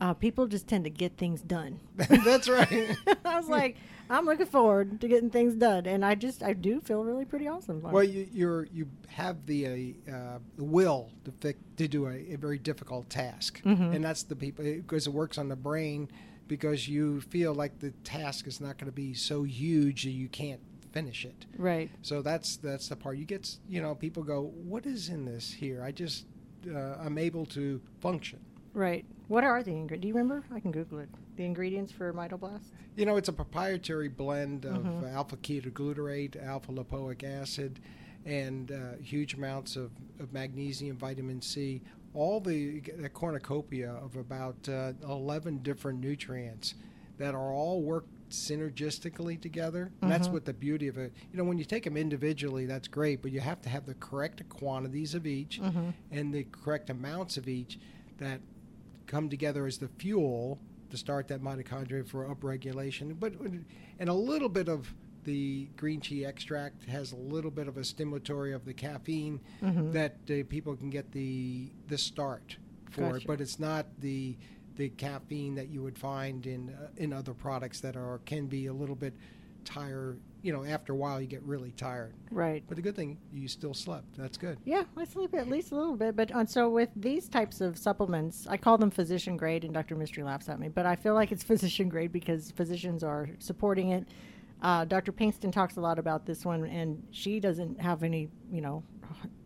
uh, 0.01 0.13
people 0.13 0.49
just 0.49 0.67
tend 0.67 0.83
to 0.85 0.91
get 0.91 1.17
things 1.17 1.41
done. 1.41 1.79
That's 1.97 2.49
right. 2.49 2.97
I 3.25 3.37
was 3.39 3.49
like, 3.49 3.77
I'm 4.11 4.25
looking 4.27 4.47
forward 4.47 5.01
to 5.03 5.07
getting 5.07 5.31
things 5.31 5.55
done, 5.55 5.87
and 5.87 6.05
I 6.05 6.17
just 6.17 6.43
I 6.43 6.53
do 6.55 6.81
feel 6.81 7.05
really 7.05 7.25
pretty 7.25 7.47
awesome. 7.47 7.81
Well, 7.81 8.03
you, 8.03 8.27
you're 8.33 8.65
you 8.73 8.89
have 9.07 9.47
the 9.47 9.95
uh, 10.11 10.13
uh, 10.13 10.39
will 10.59 11.11
to 11.27 11.31
fic- 11.31 11.55
to 11.77 11.87
do 11.87 12.09
a, 12.09 12.33
a 12.33 12.37
very 12.37 12.59
difficult 12.59 13.09
task, 13.09 13.63
Mm-hmm. 13.63 13.93
and 13.93 14.05
that's 14.05 14.25
the 14.25 14.35
people 14.35 14.65
because 14.65 15.07
it 15.07 15.13
works 15.13 15.39
on 15.39 15.49
the 15.49 15.55
brain 15.57 16.09
because 16.57 16.87
you 16.87 17.21
feel 17.23 17.55
like 17.55 17.79
the 17.79 17.91
task 18.05 18.47
is 18.47 18.61
not 18.61 18.77
going 18.77 18.87
to 18.91 18.93
be 18.95 19.15
so 19.15 19.43
huge 19.43 20.03
that 20.05 20.11
you 20.11 20.29
can't 20.29 20.61
finish 20.93 21.25
it. 21.25 21.47
right. 21.57 21.91
So 22.03 22.21
that's 22.21 22.57
that's 22.59 22.89
the 22.89 22.97
part 22.97 23.17
you 23.17 23.25
get. 23.25 23.57
You 23.69 23.81
know, 23.81 23.95
people 23.95 24.23
go, 24.23 24.53
"What 24.73 24.85
is 24.85 25.09
in 25.09 25.25
this 25.25 25.51
here?" 25.51 25.83
I 25.83 25.91
just 25.93 26.27
uh, 26.71 26.97
I'm 27.05 27.17
able 27.17 27.47
to 27.47 27.81
function. 28.01 28.39
Right. 28.75 29.05
What 29.29 29.45
are 29.45 29.63
the 29.63 29.71
ingredients? 29.71 30.03
Do 30.03 30.09
you 30.09 30.15
remember? 30.15 30.45
I 30.55 30.61
can 30.61 30.71
Google 30.73 30.99
it. 30.99 31.09
The 31.37 31.45
ingredients 31.45 31.91
for 31.93 32.13
Mitoblast? 32.13 32.67
You 32.97 33.07
know, 33.07 33.17
it's 33.17 33.29
a 33.31 33.33
proprietary 33.33 34.09
blend 34.09 34.67
of 34.67 34.83
Mhm. 34.85 35.15
alpha 35.15 35.37
ketoglutarate, 35.39 36.37
alpha 36.45 36.73
lipoic 36.73 37.25
acid, 37.25 37.81
and 38.27 38.71
uh, 38.71 38.97
huge 39.03 39.33
amounts 39.35 39.77
of, 39.77 39.91
of 40.21 40.31
magnesium, 40.33 40.97
vitamin 40.99 41.41
C, 41.41 41.81
all 42.15 42.41
the, 42.41 42.81
the 42.81 43.09
cornucopia 43.09 43.91
of 43.93 44.17
about 44.17 44.69
uh, 44.69 44.93
11 45.05 45.59
different 45.59 46.01
nutrients 46.01 46.75
that 47.19 47.35
are 47.35 47.53
all 47.53 47.83
worked 47.83 48.09
synergistically 48.31 49.41
together. 49.41 49.91
That's 50.01 50.29
Mhm. 50.29 50.33
what 50.33 50.45
the 50.45 50.53
beauty 50.53 50.89
of 50.89 50.97
it. 50.99 51.13
You 51.31 51.39
know, 51.39 51.45
when 51.45 51.59
you 51.59 51.65
take 51.65 51.85
them 51.85 51.97
individually, 51.97 52.67
that's 52.67 52.89
great, 52.89 53.23
but 53.23 53.31
you 53.31 53.41
have 53.41 53.61
to 53.63 53.69
have 53.69 53.87
the 53.87 53.95
correct 53.95 54.47
quantities 54.49 55.15
of 55.15 55.27
each 55.27 55.61
Mm-hmm. 55.61 55.91
and 56.11 56.33
the 56.35 56.45
correct 56.45 56.91
amounts 56.91 57.37
of 57.37 57.49
each 57.49 57.79
that 58.19 58.41
come 59.07 59.29
together 59.29 59.67
as 59.67 59.79
the 59.79 59.89
fuel 59.89 60.59
to 60.91 60.97
start 60.97 61.29
that 61.29 61.43
mitochondria 61.43 62.07
for 62.07 62.27
upregulation. 62.35 63.19
But 63.19 63.35
and 63.99 64.09
a 64.09 64.15
little 64.15 64.49
bit 64.49 64.69
of 64.69 64.95
the 65.25 65.69
green 65.77 66.01
tea 66.01 66.25
extract 66.25 66.85
has 66.87 67.13
a 67.13 67.17
little 67.17 67.51
bit 67.51 67.69
of 67.69 67.77
a 67.77 67.81
stimulatory 67.81 68.55
of 68.55 68.65
the 68.65 68.75
caffeine 68.75 69.41
Mhm. 69.63 69.93
that 69.93 70.17
uh, 70.31 70.43
people 70.49 70.75
can 70.77 70.91
get 70.91 71.13
the 71.13 71.71
the 71.89 71.99
start 71.99 72.57
for 72.91 73.03
it, 73.09 73.13
Gotcha. 73.13 73.27
but 73.27 73.41
it's 73.41 73.59
not 73.59 73.87
the 74.01 74.37
the 74.77 74.89
caffeine 74.91 75.55
that 75.55 75.69
you 75.69 75.83
would 75.83 75.99
find 75.99 76.47
in 76.47 76.71
uh, 76.71 76.89
in 76.97 77.13
other 77.13 77.35
products 77.35 77.81
that 77.81 77.97
are 77.97 78.21
can 78.25 78.47
be 78.47 78.67
a 78.67 78.73
little 78.73 78.97
bit 78.97 79.15
tired. 79.65 80.19
You 80.43 80.53
know, 80.53 80.65
after 80.65 80.93
a 80.93 80.97
while 80.97 81.21
you 81.21 81.29
get 81.29 81.43
really 81.45 81.71
tired. 81.71 82.15
Right. 82.33 82.65
But 82.67 82.75
the 82.75 82.83
good 82.83 82.97
thing, 82.97 83.17
you 83.33 83.47
still 83.47 83.75
slept. 83.75 84.17
That's 84.19 84.37
good. 84.37 84.59
Yeah, 84.65 84.83
I 84.97 85.05
sleep 85.05 85.35
at 85.37 85.49
least 85.49 85.71
a 85.71 85.77
little 85.77 85.95
bit. 85.95 86.17
But 86.17 86.33
uh, 86.35 86.45
so 86.47 86.69
with 86.69 86.89
these 86.97 87.29
types 87.29 87.61
of 87.61 87.79
supplements, 87.79 88.49
I 88.49 88.57
call 88.57 88.77
them 88.77 88.91
physician 88.91 89.37
grade, 89.37 89.63
and 89.65 89.73
Dr. 89.73 89.95
Mistry 89.95 90.25
laughs 90.25 90.49
at 90.49 90.59
me, 90.59 90.69
but 90.69 90.85
I 90.85 90.97
feel 90.97 91.15
like 91.15 91.31
it's 91.31 91.45
physician 91.53 91.89
grade 91.89 92.11
because 92.11 92.51
physicians 92.51 93.05
are 93.05 93.29
supporting 93.39 93.91
it. 93.91 94.09
Uh, 94.63 94.85
Dr. 94.85 95.13
Pinkston 95.13 95.53
talks 95.53 95.77
a 95.77 95.81
lot 95.81 95.99
about 95.99 96.25
this 96.25 96.45
one, 96.45 96.65
and 96.67 97.03
she 97.11 97.41
doesn't 97.41 97.81
have 97.81 98.03
any, 98.05 98.29
you 98.51 98.61
know, 98.61 98.85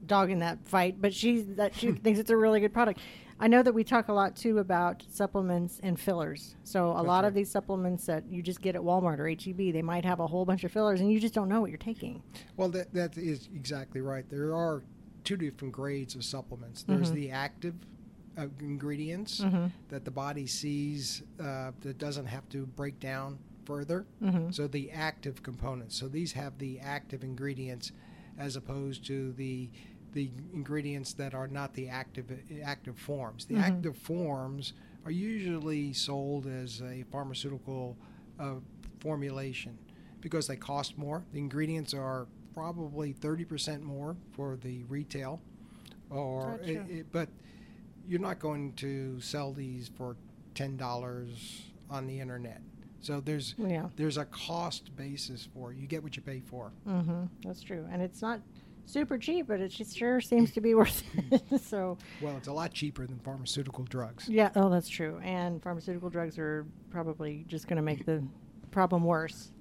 dog 0.07 0.31
in 0.31 0.39
that 0.41 0.59
fight, 0.69 1.01
but 1.01 1.13
she 1.13 1.41
that 1.41 1.75
she 1.75 1.91
thinks 1.93 2.21
it's 2.21 2.31
a 2.31 2.37
really 2.37 2.61
good 2.61 2.73
product. 2.73 3.01
I 3.41 3.49
know 3.49 3.63
that 3.63 3.73
we 3.73 3.83
talk 3.85 4.09
a 4.09 4.13
lot 4.13 4.37
too 4.37 4.59
about 4.59 5.03
supplements 5.11 5.81
and 5.83 5.99
fillers. 5.99 6.55
So 6.65 6.93
a 6.93 6.95
That's 6.97 7.07
lot 7.07 7.25
of 7.25 7.35
these 7.35 7.51
supplements 7.51 8.07
that 8.07 8.25
you 8.31 8.43
just 8.43 8.61
get 8.63 8.77
at 8.77 8.81
Walmart 8.83 9.19
or 9.19 9.29
HEB, 9.29 9.73
they 9.75 9.83
might 9.83 10.05
have 10.05 10.21
a 10.21 10.27
whole 10.27 10.45
bunch 10.45 10.65
of 10.65 10.71
fillers, 10.73 11.01
and 11.01 11.11
you 11.13 11.19
just 11.19 11.35
don't 11.35 11.49
know 11.49 11.61
what 11.61 11.71
you're 11.71 11.77
taking. 11.79 12.23
Well, 12.57 12.69
that, 12.71 12.93
that 12.95 13.19
is 13.19 13.49
exactly 13.55 14.01
right. 14.01 14.25
There 14.31 14.55
are 14.55 14.83
two 15.25 15.37
different 15.37 15.73
grades 15.75 16.15
of 16.15 16.25
supplements. 16.25 16.83
There's 16.85 17.11
Mhm. 17.11 17.15
the 17.15 17.31
active 17.31 17.75
uh, 18.39 18.47
ingredients 18.61 19.41
Mm-hmm. 19.41 19.67
that 19.89 20.05
the 20.05 20.11
body 20.11 20.47
sees 20.47 21.23
uh, 21.41 21.73
that 21.81 21.97
doesn't 21.99 22.27
have 22.27 22.47
to 22.51 22.67
break 22.67 23.01
down 23.01 23.39
further. 23.67 24.07
Mm-hmm. 24.23 24.51
So 24.53 24.67
the 24.67 24.91
active 24.93 25.43
components. 25.43 25.97
So 25.99 26.09
these 26.09 26.33
have 26.33 26.57
the 26.59 26.79
active 26.81 27.23
ingredients 27.25 27.93
as 28.39 28.57
opposed 28.57 29.05
to 29.07 29.33
the 29.33 29.69
the 30.13 30.31
ingredients 30.55 31.13
that 31.15 31.35
are 31.35 31.47
not 31.49 31.75
the 31.75 31.89
active 31.91 32.33
active 32.65 32.97
forms. 32.99 33.45
The 33.45 33.57
Mhm. 33.57 33.61
active 33.63 33.97
forms 33.99 34.73
are 35.05 35.11
usually 35.11 35.93
sold 35.93 36.47
as 36.47 36.81
a 36.81 37.03
pharmaceutical 37.13 37.99
uh, 38.39 38.55
formulation 39.01 39.77
because 40.23 40.47
they 40.47 40.57
cost 40.57 40.97
more. 40.97 41.23
The 41.33 41.39
ingredients 41.39 41.93
are 41.93 42.27
probably 42.55 43.13
30% 43.13 43.83
more 43.83 44.17
for 44.33 44.57
the 44.57 44.85
retail 44.85 45.43
or 46.09 46.57
Gotcha. 46.59 46.71
it, 46.73 46.91
it- 46.91 47.13
but 47.13 47.29
you're 48.09 48.21
not 48.21 48.39
going 48.39 48.73
to 48.75 49.21
sell 49.21 49.53
these 49.53 49.89
for 49.89 50.17
$10 50.55 51.63
on 51.91 52.07
the 52.07 52.21
internet. 52.21 52.63
So 53.07 53.21
there's 53.21 53.55
Yeah. 53.57 53.87
there's 53.95 54.17
a 54.17 54.25
cost 54.25 54.95
basis 54.97 55.49
for 55.55 55.71
it. 55.71 55.79
You 55.79 55.87
get 55.87 56.03
what 56.03 56.17
you 56.17 56.23
pay 56.23 56.41
for. 56.41 56.73
Mm-hmm. 56.89 57.27
That's 57.45 57.63
true, 57.63 57.87
and 57.93 58.03
it's 58.03 58.21
not 58.21 58.41
super 58.85 59.17
cheap, 59.17 59.47
but 59.47 59.61
it 59.61 59.69
just 59.69 59.97
sure 59.97 60.21
seems 60.21 60.51
to 60.55 60.61
be 60.61 60.75
worth 60.81 61.05
it. 61.31 61.61
so, 61.63 61.99
Well, 62.21 62.37
it's 62.37 62.49
a 62.49 62.53
lot 62.53 62.73
cheaper 62.73 63.07
than 63.07 63.21
pharmaceutical 63.21 63.85
drugs. 63.85 64.29
yeah, 64.29 64.51
oh, 64.57 64.69
that's 64.71 64.89
true. 64.89 65.21
And 65.23 65.63
pharmaceutical 65.63 66.11
drugs 66.11 66.37
are 66.37 66.67
probably 66.91 67.45
just 67.47 67.69
going 67.69 67.77
to 67.77 67.83
make 67.83 68.05
the 68.07 68.25
problem 68.73 69.05
worse 69.05 69.53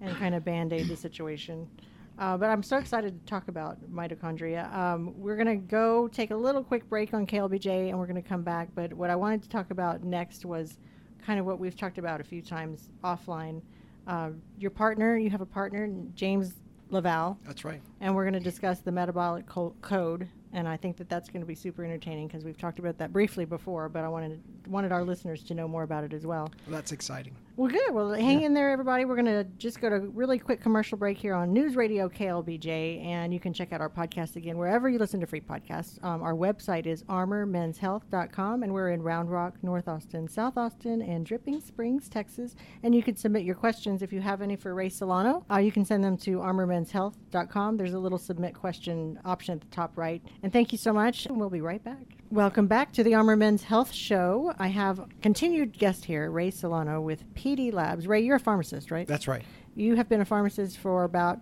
and 0.00 0.16
kind 0.16 0.34
of 0.36 0.44
band 0.44 0.72
aid 0.72 0.86
the 0.86 0.96
situation. 0.96 1.68
Uh, 2.16 2.36
but 2.36 2.48
I'm 2.48 2.62
so 2.62 2.76
excited 2.76 3.18
to 3.18 3.26
talk 3.28 3.48
about 3.48 3.76
mitochondria. 3.92 4.72
Um, 4.72 5.14
we're 5.20 5.34
going 5.36 5.48
to 5.48 5.56
go 5.66 6.06
take 6.06 6.30
a 6.30 6.36
little 6.36 6.62
quick 6.62 6.88
break 6.88 7.12
on 7.12 7.26
KLBJ 7.26 7.88
and 7.88 7.98
we're 7.98 8.06
going 8.06 8.22
to 8.22 8.28
come 8.28 8.42
back. 8.42 8.68
But 8.72 8.92
what 8.94 9.10
I 9.10 9.16
wanted 9.16 9.42
to 9.42 9.48
talk 9.48 9.72
about 9.72 10.04
next 10.04 10.44
was 10.44 10.78
kind 11.24 11.40
of 11.40 11.46
what 11.46 11.58
we've 11.58 11.76
talked 11.76 11.98
about 11.98 12.20
a 12.20 12.24
few 12.24 12.42
times 12.42 12.88
offline. 13.02 13.62
Uh, 14.06 14.30
your 14.58 14.70
partner, 14.70 15.16
you 15.16 15.30
have 15.30 15.40
a 15.40 15.46
partner, 15.46 15.88
James 16.14 16.54
LaValle, 16.90 17.36
That's 17.46 17.64
right. 17.64 17.80
and 18.00 18.14
we're 18.14 18.24
going 18.24 18.34
to 18.34 18.40
discuss 18.40 18.80
the 18.80 18.92
metabolic 18.92 19.46
co- 19.46 19.74
code. 19.80 20.28
And 20.52 20.68
I 20.68 20.76
think 20.76 20.96
that 20.98 21.08
that's 21.08 21.28
going 21.28 21.40
to 21.40 21.46
be 21.46 21.54
super 21.54 21.84
entertaining 21.84 22.28
because 22.28 22.44
we've 22.44 22.58
talked 22.58 22.78
about 22.78 22.98
that 22.98 23.12
briefly 23.12 23.44
before, 23.44 23.88
but 23.88 24.04
I 24.04 24.08
wanted 24.08 24.40
wanted 24.68 24.92
our 24.92 25.02
listeners 25.02 25.42
to 25.44 25.54
know 25.54 25.66
more 25.66 25.82
about 25.82 26.04
it 26.04 26.12
as 26.12 26.26
well. 26.26 26.52
Well, 26.66 26.76
that's 26.76 26.92
exciting. 26.92 27.34
Well, 27.56 27.70
good. 27.70 27.94
Well, 27.94 28.10
hang 28.10 28.42
in 28.42 28.52
there, 28.52 28.72
everybody. 28.72 29.04
We're 29.04 29.14
going 29.14 29.26
to 29.26 29.44
just 29.58 29.80
go 29.80 29.88
to 29.88 29.94
a 29.94 30.00
really 30.00 30.40
quick 30.40 30.60
commercial 30.60 30.98
break 30.98 31.16
here 31.16 31.34
on 31.34 31.52
News 31.52 31.76
Radio 31.76 32.08
KLBJ, 32.08 33.04
and 33.04 33.32
you 33.32 33.38
can 33.38 33.52
check 33.52 33.72
out 33.72 33.80
our 33.80 33.88
podcast 33.88 34.34
again 34.34 34.58
wherever 34.58 34.88
you 34.88 34.98
listen 34.98 35.20
to 35.20 35.26
free 35.26 35.40
podcasts. 35.40 36.02
Um, 36.02 36.20
our 36.24 36.34
website 36.34 36.86
is 36.86 37.04
armormenshealth.com, 37.04 38.64
and 38.64 38.72
we're 38.72 38.90
in 38.90 39.02
Round 39.02 39.30
Rock, 39.30 39.54
North 39.62 39.86
Austin, 39.86 40.26
South 40.26 40.56
Austin, 40.56 41.00
and 41.00 41.24
Dripping 41.24 41.60
Springs, 41.60 42.08
Texas. 42.08 42.56
And 42.82 42.92
you 42.92 43.04
can 43.04 43.14
submit 43.14 43.44
your 43.44 43.54
questions 43.54 44.02
if 44.02 44.12
you 44.12 44.20
have 44.20 44.42
any 44.42 44.56
for 44.56 44.74
Ray 44.74 44.88
Solano. 44.88 45.46
Uh, 45.48 45.58
you 45.58 45.70
can 45.70 45.84
send 45.84 46.02
them 46.02 46.16
to 46.18 46.38
armormenshealth.com. 46.38 47.76
There's 47.76 47.94
a 47.94 48.00
little 48.00 48.18
submit 48.18 48.54
question 48.54 49.20
option 49.24 49.54
at 49.54 49.60
the 49.60 49.68
top 49.68 49.96
right. 49.96 50.20
And 50.42 50.52
thank 50.52 50.72
you 50.72 50.78
so 50.78 50.92
much, 50.92 51.26
and 51.26 51.38
we'll 51.38 51.50
be 51.50 51.60
right 51.60 51.84
back. 51.84 52.16
Welcome 52.34 52.66
back 52.66 52.90
to 52.94 53.04
the 53.04 53.14
Armor 53.14 53.36
Men's 53.36 53.62
Health 53.62 53.92
Show. 53.92 54.52
I 54.58 54.66
have 54.66 55.06
continued 55.22 55.78
guest 55.78 56.04
here, 56.04 56.28
Ray 56.32 56.50
Solano 56.50 57.00
with 57.00 57.32
PD 57.34 57.72
Labs. 57.72 58.08
Ray, 58.08 58.22
you're 58.22 58.34
a 58.34 58.40
pharmacist, 58.40 58.90
right? 58.90 59.06
That's 59.06 59.28
right. 59.28 59.44
You 59.76 59.94
have 59.94 60.08
been 60.08 60.20
a 60.20 60.24
pharmacist 60.24 60.78
for 60.78 61.04
about 61.04 61.38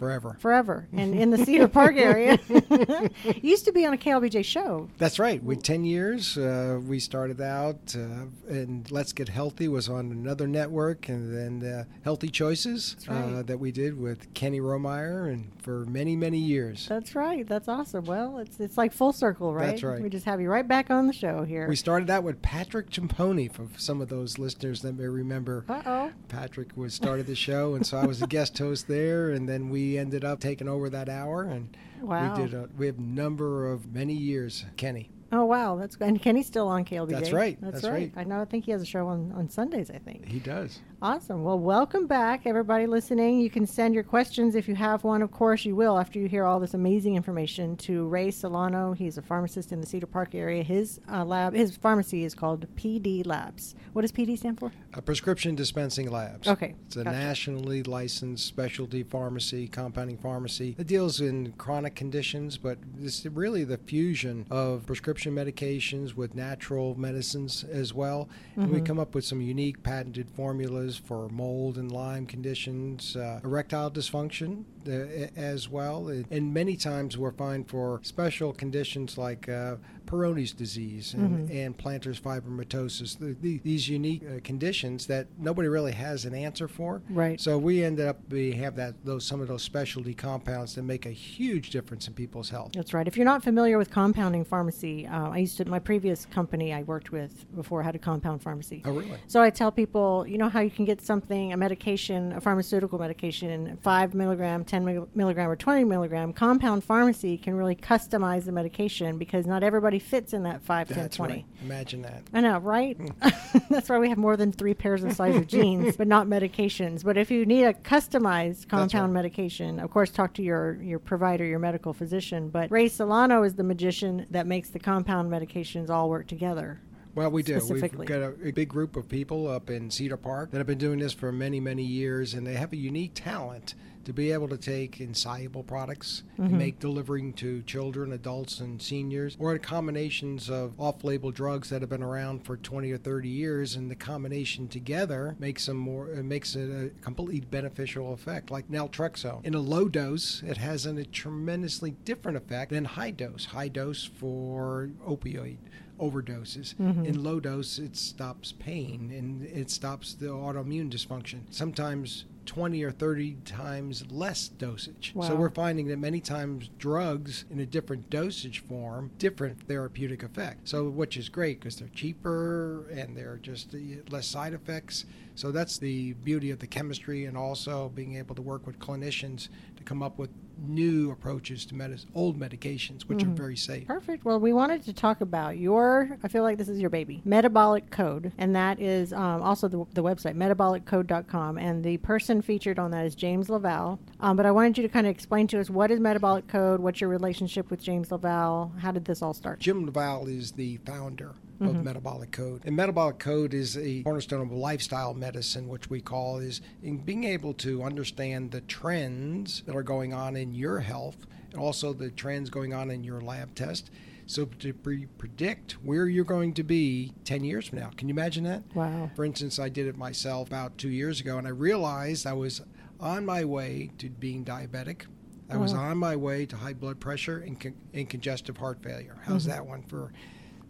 Forever. 0.00 0.38
forever 0.40 0.88
and 0.94 1.14
in 1.14 1.28
the 1.28 1.36
Cedar 1.44 1.68
Park 1.68 1.94
area. 1.96 2.38
used 3.42 3.66
to 3.66 3.72
be 3.72 3.84
on 3.84 3.92
a 3.92 3.98
KLBJ 3.98 4.46
show. 4.46 4.88
That's 4.96 5.18
right. 5.18 5.44
We 5.44 5.56
ten 5.56 5.84
years. 5.84 6.38
Uh, 6.38 6.80
we 6.82 6.98
started 6.98 7.38
out, 7.40 7.94
uh, 7.94 8.26
and 8.48 8.90
Let's 8.90 9.12
Get 9.12 9.28
Healthy 9.28 9.68
was 9.68 9.90
on 9.90 10.10
another 10.10 10.48
network, 10.48 11.10
and 11.10 11.36
then 11.36 11.70
uh, 11.70 11.84
Healthy 12.02 12.30
Choices 12.30 12.96
right. 13.06 13.18
uh, 13.18 13.42
that 13.42 13.60
we 13.60 13.72
did 13.72 14.00
with 14.00 14.32
Kenny 14.32 14.58
Romeyer, 14.58 15.30
and 15.30 15.52
for 15.60 15.84
many 15.84 16.16
many 16.16 16.38
years. 16.38 16.86
That's 16.88 17.14
right. 17.14 17.46
That's 17.46 17.68
awesome. 17.68 18.06
Well, 18.06 18.38
it's 18.38 18.58
it's 18.58 18.78
like 18.78 18.94
full 18.94 19.12
circle, 19.12 19.52
right? 19.52 19.66
That's 19.66 19.82
right. 19.82 20.00
We 20.00 20.08
just 20.08 20.24
have 20.24 20.40
you 20.40 20.48
right 20.48 20.66
back 20.66 20.90
on 20.90 21.08
the 21.08 21.12
show 21.12 21.44
here. 21.44 21.68
We 21.68 21.76
started 21.76 22.08
out 22.08 22.24
with 22.24 22.40
Patrick 22.40 22.88
Ciamponi 22.88 23.52
for 23.52 23.68
some 23.76 24.00
of 24.00 24.08
those 24.08 24.38
listeners 24.38 24.80
that 24.80 24.94
may 24.94 25.06
remember. 25.06 25.66
uh 25.68 25.82
oh. 25.84 26.10
Patrick 26.28 26.74
was 26.74 26.94
started 26.94 27.26
the 27.26 27.34
show, 27.34 27.74
and 27.74 27.86
so 27.86 27.98
I 27.98 28.06
was 28.06 28.22
a 28.22 28.26
guest 28.26 28.56
host 28.56 28.88
there, 28.88 29.30
and 29.30 29.46
then 29.46 29.68
we 29.68 29.89
ended 29.98 30.24
up 30.24 30.40
taking 30.40 30.68
over 30.68 30.88
that 30.90 31.08
hour, 31.08 31.42
and 31.44 31.76
Wow. 32.02 32.34
we 32.36 32.42
did. 32.42 32.54
A, 32.54 32.68
we 32.76 32.86
have 32.86 32.98
number 32.98 33.70
of 33.70 33.92
many 33.92 34.14
years, 34.14 34.64
Kenny. 34.76 35.10
Oh 35.32 35.44
wow, 35.44 35.76
that's 35.76 35.94
good. 35.96 36.08
And 36.08 36.20
Kenny's 36.20 36.46
still 36.46 36.66
on 36.66 36.84
KLBJ. 36.84 37.10
That's 37.10 37.32
right. 37.32 37.56
That's, 37.60 37.82
That's 37.82 37.84
right. 37.86 38.12
right. 38.14 38.20
I 38.20 38.24
know. 38.24 38.40
I 38.40 38.44
think 38.46 38.64
he 38.64 38.72
has 38.72 38.82
a 38.82 38.86
show 38.86 39.06
on, 39.06 39.32
on 39.32 39.48
Sundays. 39.48 39.90
I 39.90 39.98
think. 39.98 40.26
He 40.26 40.40
does. 40.40 40.80
Awesome. 41.02 41.44
Well, 41.44 41.58
welcome 41.58 42.06
back, 42.06 42.42
everybody 42.44 42.86
listening. 42.86 43.40
You 43.40 43.48
can 43.48 43.64
send 43.64 43.94
your 43.94 44.02
questions 44.02 44.54
if 44.54 44.68
you 44.68 44.74
have 44.74 45.02
one. 45.02 45.22
Of 45.22 45.30
course, 45.30 45.64
you 45.64 45.74
will 45.74 45.98
after 45.98 46.18
you 46.18 46.28
hear 46.28 46.44
all 46.44 46.60
this 46.60 46.74
amazing 46.74 47.16
information 47.16 47.74
to 47.78 48.06
Ray 48.06 48.30
Solano. 48.30 48.92
He's 48.92 49.16
a 49.16 49.22
pharmacist 49.22 49.72
in 49.72 49.80
the 49.80 49.86
Cedar 49.86 50.06
Park 50.06 50.34
area. 50.34 50.62
His 50.62 51.00
uh, 51.10 51.24
lab, 51.24 51.54
his 51.54 51.74
pharmacy 51.74 52.24
is 52.24 52.34
called 52.34 52.66
PD 52.76 53.24
Labs. 53.26 53.74
What 53.94 54.02
does 54.02 54.12
PD 54.12 54.36
stand 54.36 54.58
for? 54.60 54.72
A 54.92 55.00
prescription 55.00 55.54
dispensing 55.54 56.10
labs. 56.10 56.46
Okay, 56.46 56.74
It's 56.86 56.96
a 56.96 57.04
gotcha. 57.04 57.16
nationally 57.16 57.82
licensed 57.82 58.44
specialty 58.46 59.02
pharmacy, 59.02 59.68
compounding 59.68 60.18
pharmacy. 60.18 60.76
It 60.78 60.86
deals 60.86 61.22
in 61.22 61.52
chronic 61.52 61.94
conditions, 61.94 62.58
but 62.58 62.76
it's 63.02 63.24
really 63.24 63.64
the 63.64 63.78
fusion 63.78 64.44
of 64.50 64.84
prescription 64.84 65.34
medications 65.34 66.14
with 66.14 66.34
natural 66.34 66.94
medicines 66.98 67.64
as 67.64 67.94
well. 67.94 68.28
And 68.56 68.66
Mm-hmm. 68.66 68.74
we 68.74 68.80
come 68.82 68.98
up 68.98 69.14
with 69.14 69.24
some 69.24 69.40
unique 69.40 69.82
patented 69.82 70.28
formulas 70.28 70.89
for 70.96 71.28
mold 71.28 71.78
and 71.78 71.90
Lyme 71.90 72.26
conditions, 72.26 73.16
uh, 73.16 73.40
erectile 73.44 73.90
dysfunction 73.90 74.64
uh, 74.86 75.28
as 75.36 75.68
well. 75.68 76.08
And, 76.08 76.50
many 76.54 76.76
times 76.76 77.16
we're 77.16 77.32
fine 77.32 77.64
for 77.64 78.00
special 78.02 78.52
conditions 78.52 79.16
like 79.16 79.48
uh, 79.48 79.76
Peyronie's 80.10 80.52
disease 80.52 81.14
and, 81.14 81.20
Mm-hmm. 81.30 81.56
and 81.56 81.78
plantar 81.78 82.18
fibromatosis. 82.18 83.18
The, 83.18 83.36
the, 83.40 83.58
these 83.58 83.88
unique 83.88 84.22
uh, 84.24 84.40
conditions 84.42 85.06
that 85.06 85.26
nobody 85.38 85.68
really 85.68 85.92
has 85.92 86.24
an 86.24 86.34
answer 86.34 86.66
for. 86.66 87.02
Right. 87.08 87.40
So 87.40 87.56
we 87.58 87.84
ended 87.84 88.06
up 88.06 88.18
we 88.30 88.52
have 88.52 88.74
that 88.76 89.04
those 89.04 89.24
some 89.24 89.40
of 89.40 89.48
those 89.48 89.62
specialty 89.62 90.14
compounds 90.14 90.74
that 90.74 90.82
make 90.82 91.06
a 91.06 91.10
huge 91.10 91.70
difference 91.70 92.08
in 92.08 92.14
people's 92.14 92.50
health. 92.50 92.72
That's 92.74 92.92
right. 92.92 93.06
If 93.06 93.16
you're 93.16 93.24
not 93.24 93.44
familiar 93.44 93.78
with 93.78 93.90
compounding 93.90 94.44
pharmacy, 94.44 95.06
uh, 95.06 95.30
I 95.30 95.38
used 95.38 95.56
to 95.58 95.64
my 95.66 95.78
previous 95.78 96.26
company 96.26 96.72
I 96.72 96.82
worked 96.82 97.12
with 97.12 97.46
before 97.54 97.82
had 97.82 97.94
a 97.94 97.98
compound 97.98 98.42
pharmacy. 98.42 98.82
Oh, 98.84 98.92
really? 98.92 99.18
So 99.28 99.40
I 99.40 99.50
tell 99.50 99.70
people, 99.70 100.26
you 100.26 100.38
know 100.38 100.48
how 100.48 100.60
you 100.60 100.70
can 100.70 100.84
get 100.84 101.00
something, 101.00 101.52
a 101.52 101.56
medication, 101.56 102.32
a 102.32 102.40
pharmaceutical 102.40 102.98
medication, 102.98 103.78
five 103.82 104.14
milligram, 104.14 104.64
ten 104.64 105.06
milligram, 105.14 105.48
or 105.48 105.56
twenty 105.56 105.84
milligram. 105.84 106.32
Compound 106.32 106.82
pharmacy 106.82 107.38
can 107.38 107.54
really 107.54 107.76
customize 107.76 108.44
the 108.46 108.52
medication 108.52 109.18
because 109.18 109.46
not 109.46 109.62
everybody 109.62 109.99
fits 110.00 110.32
in 110.32 110.42
that 110.42 110.62
five, 110.62 110.88
ten, 110.88 110.98
That's 110.98 111.16
twenty. 111.16 111.34
right. 111.34 111.44
Imagine 111.62 112.02
that. 112.02 112.22
I 112.32 112.40
know, 112.40 112.58
right? 112.58 112.96
Hmm. 112.96 113.58
That's 113.70 113.88
why 113.88 113.98
we 113.98 114.08
have 114.08 114.18
more 114.18 114.36
than 114.36 114.52
three 114.52 114.74
pairs 114.74 115.04
of 115.04 115.12
size 115.12 115.36
of 115.36 115.46
jeans, 115.46 115.96
but 115.96 116.08
not 116.08 116.26
medications. 116.26 117.04
But 117.04 117.16
if 117.16 117.30
you 117.30 117.46
need 117.46 117.64
a 117.64 117.74
customized 117.74 118.68
compound 118.68 119.14
right. 119.14 119.22
medication, 119.22 119.78
of 119.78 119.90
course, 119.90 120.10
talk 120.10 120.34
to 120.34 120.42
your, 120.42 120.80
your 120.82 120.98
provider, 120.98 121.44
your 121.44 121.58
medical 121.58 121.92
physician. 121.92 122.48
But 122.48 122.70
Ray 122.70 122.88
Solano 122.88 123.42
is 123.42 123.54
the 123.54 123.64
magician 123.64 124.26
that 124.30 124.46
makes 124.46 124.70
the 124.70 124.78
compound 124.78 125.30
medications 125.30 125.90
all 125.90 126.08
work 126.08 126.26
together. 126.26 126.80
Well, 127.14 127.30
we 127.30 127.42
do. 127.42 127.60
We've 127.68 128.04
got 128.04 128.20
a, 128.20 128.34
a 128.44 128.50
big 128.52 128.68
group 128.68 128.96
of 128.96 129.08
people 129.08 129.48
up 129.48 129.68
in 129.68 129.90
Cedar 129.90 130.16
Park 130.16 130.52
that 130.52 130.58
have 130.58 130.66
been 130.66 130.78
doing 130.78 131.00
this 131.00 131.12
for 131.12 131.32
many, 131.32 131.58
many 131.58 131.82
years, 131.82 132.34
and 132.34 132.46
they 132.46 132.54
have 132.54 132.72
a 132.72 132.76
unique 132.76 133.12
talent 133.14 133.74
to 134.04 134.12
be 134.12 134.32
able 134.32 134.48
to 134.48 134.56
take 134.56 135.00
insoluble 135.00 135.62
products 135.62 136.22
and 136.38 136.52
make 136.58 136.78
delivering 136.78 137.32
to 137.34 137.62
children, 137.62 138.12
adults, 138.12 138.60
and 138.60 138.80
seniors, 138.80 139.36
or 139.38 139.58
combinations 139.58 140.48
of 140.48 140.78
off-label 140.80 141.30
drugs 141.30 141.68
that 141.70 141.82
have 141.82 141.90
been 141.90 142.02
around 142.02 142.44
for 142.44 142.56
20 142.56 142.90
or 142.92 142.98
30 142.98 143.28
years, 143.28 143.76
and 143.76 143.90
the 143.90 143.94
combination 143.94 144.68
together 144.68 145.36
makes 145.38 145.66
them 145.66 145.76
more 145.76 146.10
uh, 146.12 146.22
makes 146.22 146.56
it 146.56 146.70
a 146.70 146.90
completely 147.00 147.40
beneficial 147.40 148.12
effect. 148.12 148.50
Like 148.50 148.68
naltrexone, 148.70 149.44
in 149.44 149.54
a 149.54 149.60
low 149.60 149.88
dose, 149.88 150.42
it 150.46 150.56
has 150.56 150.86
an, 150.86 150.98
a 150.98 151.04
tremendously 151.04 151.92
different 152.04 152.36
effect 152.36 152.70
than 152.70 152.84
high 152.84 153.10
dose. 153.10 153.46
High 153.46 153.68
dose 153.68 154.04
for 154.04 154.90
opioid 155.06 155.58
overdoses. 156.00 156.74
In 157.06 157.22
low 157.22 157.40
dose, 157.40 157.78
it 157.78 157.96
stops 157.96 158.52
pain 158.52 159.12
and 159.12 159.42
it 159.44 159.70
stops 159.70 160.14
the 160.14 160.26
autoimmune 160.26 160.90
dysfunction. 160.90 161.40
Sometimes 161.50 162.24
20 162.50 162.82
or 162.82 162.90
30 162.90 163.36
times 163.44 164.04
less 164.10 164.48
dosage. 164.48 165.12
So 165.28 165.36
we're 165.36 165.50
finding 165.50 165.86
that 165.86 166.00
many 166.00 166.20
times 166.20 166.68
drugs 166.78 167.44
in 167.48 167.60
a 167.60 167.64
different 167.64 168.10
dosage 168.10 168.64
form, 168.64 169.12
different 169.18 169.68
therapeutic 169.68 170.24
effect. 170.24 170.68
So 170.68 170.88
which 170.88 171.16
is 171.16 171.28
great 171.28 171.60
because 171.60 171.76
they're 171.76 171.86
cheaper 171.94 172.88
and 172.88 173.16
they're 173.16 173.36
just 173.40 173.72
uh, 173.72 173.78
less 174.10 174.26
side 174.26 174.52
effects. 174.52 175.04
So 175.36 175.52
that's 175.52 175.78
the 175.78 176.14
beauty 176.14 176.50
of 176.50 176.58
the 176.58 176.66
chemistry 176.66 177.26
and 177.26 177.36
also 177.36 177.88
being 177.94 178.16
able 178.16 178.34
to 178.34 178.42
work 178.42 178.66
with 178.66 178.80
clinicians 178.80 179.48
to 179.76 179.84
come 179.84 180.02
up 180.02 180.18
with 180.18 180.30
new 180.66 181.10
approaches 181.10 181.64
to 181.66 181.74
medis- 181.74 182.06
old 182.14 182.38
medications, 182.38 183.02
which 183.02 183.22
are 183.22 183.28
very 183.28 183.56
safe. 183.56 183.86
Perfect. 183.86 184.24
Well, 184.24 184.40
we 184.40 184.52
wanted 184.52 184.82
to 184.84 184.92
talk 184.92 185.20
about 185.20 185.58
your, 185.58 186.18
I 186.22 186.28
feel 186.28 186.42
like 186.42 186.58
this 186.58 186.68
is 186.68 186.80
your 186.80 186.90
baby, 186.90 187.22
metabolic 187.24 187.90
code. 187.90 188.32
And 188.38 188.54
that 188.56 188.80
is 188.80 189.12
um, 189.12 189.42
also 189.42 189.68
the, 189.68 189.84
the 189.94 190.02
website, 190.02 190.36
metaboliccode.com. 190.36 191.58
And 191.58 191.84
the 191.84 191.96
person 191.98 192.42
featured 192.42 192.78
on 192.78 192.90
that 192.90 193.06
is 193.06 193.14
James 193.14 193.48
LaValle. 193.48 193.98
Um, 194.20 194.36
but 194.36 194.46
I 194.46 194.50
wanted 194.50 194.78
you 194.78 194.82
to 194.82 194.88
kind 194.88 195.06
of 195.06 195.10
explain 195.10 195.46
to 195.48 195.60
us 195.60 195.70
what 195.70 195.90
is 195.90 196.00
metabolic 196.00 196.48
code, 196.48 196.80
what's 196.80 197.00
your 197.00 197.10
relationship 197.10 197.70
with 197.70 197.82
James 197.82 198.10
LaValle, 198.10 198.72
how 198.80 198.92
did 198.92 199.04
this 199.04 199.22
all 199.22 199.34
start? 199.34 199.60
Jim 199.60 199.86
LaValle 199.86 200.30
is 200.30 200.52
the 200.52 200.78
founder 200.78 201.34
of 201.60 201.66
mm-hmm. 201.66 201.84
Metabolic 201.84 202.32
Code. 202.32 202.62
And 202.64 202.74
Metabolic 202.74 203.18
Code 203.18 203.52
is 203.52 203.76
a 203.76 204.02
cornerstone 204.02 204.40
of 204.40 204.50
lifestyle 204.50 205.12
medicine, 205.12 205.68
which 205.68 205.90
we 205.90 206.00
call 206.00 206.38
is 206.38 206.62
in 206.82 206.98
being 206.98 207.24
able 207.24 207.52
to 207.54 207.82
understand 207.82 208.50
the 208.50 208.62
trends 208.62 209.62
that 209.66 209.76
are 209.76 209.82
going 209.82 210.14
on 210.14 210.36
in 210.36 210.54
your 210.54 210.80
health 210.80 211.26
and 211.52 211.60
also 211.60 211.92
the 211.92 212.10
trends 212.10 212.48
going 212.48 212.72
on 212.72 212.90
in 212.90 213.04
your 213.04 213.20
lab 213.20 213.54
test. 213.54 213.90
So 214.26 214.46
to 214.46 214.72
pre- 214.72 215.06
predict 215.18 215.72
where 215.82 216.06
you're 216.06 216.24
going 216.24 216.54
to 216.54 216.62
be 216.62 217.12
10 217.24 217.44
years 217.44 217.66
from 217.66 217.80
now. 217.80 217.90
Can 217.96 218.08
you 218.08 218.14
imagine 218.14 218.44
that? 218.44 218.62
Wow. 218.74 219.10
For 219.16 219.24
instance, 219.24 219.58
I 219.58 219.68
did 219.68 219.86
it 219.86 219.96
myself 219.96 220.48
about 220.48 220.78
two 220.78 220.88
years 220.88 221.20
ago, 221.20 221.36
and 221.36 221.46
I 221.46 221.50
realized 221.50 222.26
I 222.26 222.32
was 222.32 222.62
on 223.00 223.26
my 223.26 223.44
way 223.44 223.90
to 223.98 224.08
being 224.08 224.44
diabetic. 224.44 225.06
I 225.50 225.56
was 225.56 225.74
Oh. 225.74 225.78
on 225.78 225.98
my 225.98 226.14
way 226.14 226.46
to 226.46 226.56
high 226.56 226.74
blood 226.74 227.00
pressure 227.00 227.38
and, 227.38 227.58
con- 227.58 227.74
and 227.92 228.08
congestive 228.08 228.56
heart 228.58 228.80
failure. 228.82 229.18
How's 229.24 229.42
mm-hmm. 229.42 229.50
that 229.50 229.66
one 229.66 229.82
for? 229.82 230.12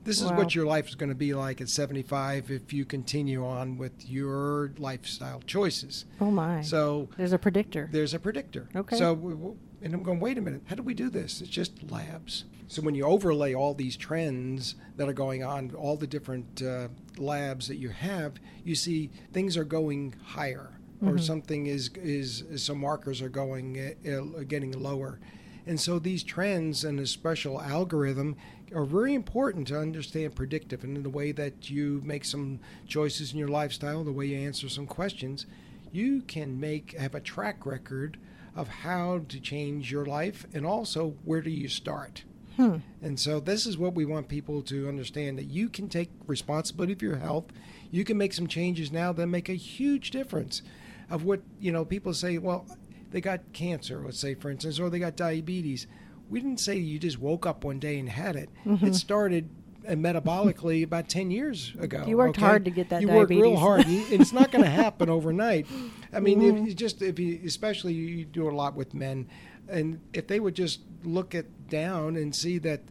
This 0.02 0.20
is 0.22 0.30
Wow. 0.30 0.38
what 0.38 0.54
your 0.54 0.64
life 0.66 0.88
is 0.88 0.94
going 0.94 1.10
to 1.10 1.14
be 1.14 1.34
like 1.34 1.60
at 1.60 1.68
75 1.68 2.50
if 2.50 2.72
you 2.72 2.84
continue 2.84 3.44
on 3.44 3.76
with 3.76 4.08
your 4.08 4.72
lifestyle 4.78 5.40
choices. 5.46 6.06
Oh, 6.20 6.30
my. 6.30 6.62
So 6.62 7.08
There's 7.16 7.32
a 7.32 7.38
predictor. 7.38 7.88
there's 7.92 8.14
a 8.14 8.18
predictor. 8.18 8.68
Okay. 8.74 8.96
So 8.96 9.56
And 9.82 9.94
I'm 9.94 10.02
going, 10.02 10.20
wait 10.20 10.36
a 10.38 10.40
minute, 10.40 10.62
how 10.66 10.74
do 10.74 10.82
we 10.82 10.94
do 10.94 11.08
this? 11.10 11.40
It's 11.40 11.50
just 11.50 11.90
labs. 11.90 12.44
So 12.68 12.82
when 12.82 12.94
you 12.94 13.04
overlay 13.04 13.54
all 13.54 13.74
these 13.74 13.96
trends 13.96 14.74
that 14.96 15.08
are 15.08 15.12
going 15.14 15.42
on, 15.42 15.74
all 15.74 15.96
the 15.96 16.06
different 16.06 16.62
uh, 16.62 16.88
labs 17.18 17.66
that 17.68 17.76
you 17.76 17.88
have, 17.88 18.34
you 18.64 18.74
see 18.74 19.10
things 19.32 19.56
are 19.56 19.64
going 19.64 20.14
higher, 20.22 20.70
or 21.04 21.16
something 21.16 21.66
is, 21.66 21.88
is 21.96 22.42
is 22.42 22.62
some 22.62 22.78
markers 22.78 23.22
are 23.22 23.30
going 23.30 23.78
uh, 24.06 24.42
getting 24.46 24.70
lower, 24.72 25.18
and 25.66 25.80
so 25.80 25.98
these 25.98 26.22
trends 26.22 26.84
and 26.84 27.00
a 27.00 27.06
special 27.06 27.58
algorithm 27.58 28.36
are 28.74 28.84
very 28.84 29.14
important 29.14 29.68
to 29.68 29.78
understand 29.78 30.34
predictive 30.34 30.84
and 30.84 30.96
in 30.96 31.02
the 31.02 31.10
way 31.10 31.32
that 31.32 31.70
you 31.70 32.00
make 32.04 32.24
some 32.24 32.60
choices 32.86 33.32
in 33.32 33.38
your 33.38 33.48
lifestyle, 33.48 34.04
the 34.04 34.12
way 34.12 34.26
you 34.26 34.38
answer 34.38 34.68
some 34.68 34.86
questions, 34.86 35.46
you 35.92 36.22
can 36.22 36.58
make 36.60 36.96
have 36.98 37.14
a 37.14 37.20
track 37.20 37.66
record 37.66 38.16
of 38.54 38.68
how 38.68 39.22
to 39.28 39.40
change 39.40 39.90
your 39.90 40.04
life 40.04 40.46
and 40.52 40.66
also 40.66 41.14
where 41.24 41.40
do 41.40 41.50
you 41.50 41.68
start. 41.68 42.24
Hmm. 42.56 42.76
And 43.00 43.18
so 43.18 43.40
this 43.40 43.66
is 43.66 43.78
what 43.78 43.94
we 43.94 44.04
want 44.04 44.28
people 44.28 44.62
to 44.62 44.88
understand 44.88 45.38
that 45.38 45.44
you 45.44 45.68
can 45.68 45.88
take 45.88 46.10
responsibility 46.26 46.94
for 46.94 47.04
your 47.04 47.16
health. 47.16 47.46
You 47.90 48.04
can 48.04 48.18
make 48.18 48.32
some 48.32 48.46
changes 48.46 48.92
now 48.92 49.12
that 49.12 49.26
make 49.26 49.48
a 49.48 49.54
huge 49.54 50.10
difference 50.10 50.62
of 51.08 51.24
what, 51.24 51.40
you 51.58 51.72
know, 51.72 51.84
people 51.84 52.12
say, 52.12 52.38
well, 52.38 52.66
they 53.10 53.20
got 53.20 53.52
cancer, 53.52 54.02
let's 54.04 54.20
say 54.20 54.34
for 54.34 54.50
instance, 54.50 54.78
or 54.78 54.90
they 54.90 54.98
got 54.98 55.16
diabetes. 55.16 55.86
We 56.30 56.40
didn't 56.40 56.60
say 56.60 56.76
you 56.76 56.98
just 56.98 57.18
woke 57.18 57.44
up 57.44 57.64
one 57.64 57.78
day 57.78 57.98
and 57.98 58.08
had 58.08 58.36
it. 58.36 58.48
It 58.64 58.94
started 58.94 59.50
uh, 59.86 59.92
metabolically 59.92 60.84
about 60.84 61.08
10 61.08 61.30
years 61.30 61.72
ago. 61.78 62.04
You 62.06 62.16
worked 62.16 62.36
hard 62.36 62.64
to 62.66 62.70
get 62.70 62.88
that 62.90 63.02
You 63.02 63.08
worked 63.08 63.30
real 63.30 63.56
diabetes. 63.56 63.58
hard. 63.58 63.84
It's 63.88 64.32
not 64.32 64.52
going 64.52 64.64
to 64.70 64.70
happen 64.70 65.10
overnight. 65.10 65.66
I 66.12 66.20
mean, 66.20 66.40
if 66.42 66.66
you 66.68 66.74
just 66.74 67.02
if 67.02 67.18
you 67.18 67.40
especially 67.44 67.94
you 67.94 68.24
do 68.24 68.48
a 68.48 68.52
lot 68.52 68.74
with 68.76 68.94
men, 68.94 69.28
and 69.68 70.00
if 70.12 70.26
they 70.28 70.38
would 70.40 70.54
just 70.54 70.80
look 71.04 71.34
at 71.34 71.68
down 71.68 72.16
and 72.16 72.34
see 72.34 72.58
that 72.58 72.82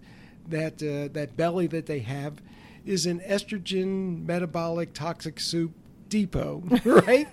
that 0.48 0.84
uh, 0.84 1.12
that 1.14 1.38
belly 1.38 1.68
that 1.68 1.86
they 1.86 2.00
have 2.00 2.42
is 2.86 3.06
an 3.06 3.20
estrogen 3.22 4.26
metabolic 4.26 4.94
toxic 4.94 5.40
soup 5.40 5.72
depot, 6.10 6.64
right? 6.86 7.28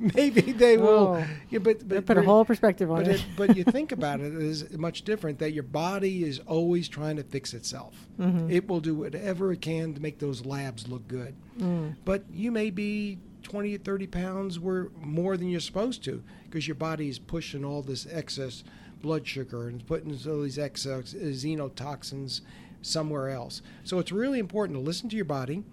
Maybe 0.00 0.40
they 0.52 0.76
will. 0.76 1.18
Oh. 1.18 1.26
Yeah, 1.50 1.60
but 1.60 1.86
but 1.86 2.06
Put 2.06 2.18
a 2.18 2.22
whole 2.22 2.44
perspective 2.44 2.90
on 2.90 3.04
but, 3.04 3.08
it. 3.08 3.20
it, 3.20 3.26
but 3.36 3.56
you 3.56 3.64
think 3.64 3.92
about 3.92 4.20
it, 4.20 4.34
it 4.34 4.42
is 4.42 4.76
much 4.76 5.02
different 5.02 5.38
that 5.38 5.52
your 5.52 5.62
body 5.62 6.24
is 6.24 6.40
always 6.40 6.88
trying 6.88 7.16
to 7.16 7.22
fix 7.22 7.54
itself. 7.54 7.94
Mm-hmm. 8.18 8.50
It 8.50 8.68
will 8.68 8.80
do 8.80 8.94
whatever 8.94 9.52
it 9.52 9.60
can 9.60 9.94
to 9.94 10.00
make 10.00 10.18
those 10.18 10.44
labs 10.44 10.88
look 10.88 11.06
good. 11.06 11.34
Mm. 11.58 11.96
But 12.04 12.24
you 12.32 12.50
may 12.50 12.70
be 12.70 13.18
20 13.42 13.74
or 13.74 13.78
30 13.78 14.06
pounds 14.08 14.58
were 14.58 14.90
more 15.00 15.36
than 15.36 15.48
you're 15.48 15.60
supposed 15.60 16.02
to 16.04 16.22
because 16.44 16.66
your 16.66 16.74
body 16.74 17.08
is 17.08 17.18
pushing 17.18 17.64
all 17.64 17.82
this 17.82 18.06
excess 18.10 18.64
blood 19.02 19.26
sugar 19.26 19.68
and 19.68 19.86
putting 19.86 20.18
all 20.28 20.42
these 20.42 20.58
excess 20.58 21.14
xenotoxins 21.14 22.40
somewhere 22.86 23.28
else. 23.30 23.62
So 23.84 23.98
it's 23.98 24.12
really 24.12 24.38
important 24.38 24.78
to 24.78 24.82
listen 24.82 25.08
to 25.10 25.16
your 25.16 25.24
body 25.24 25.64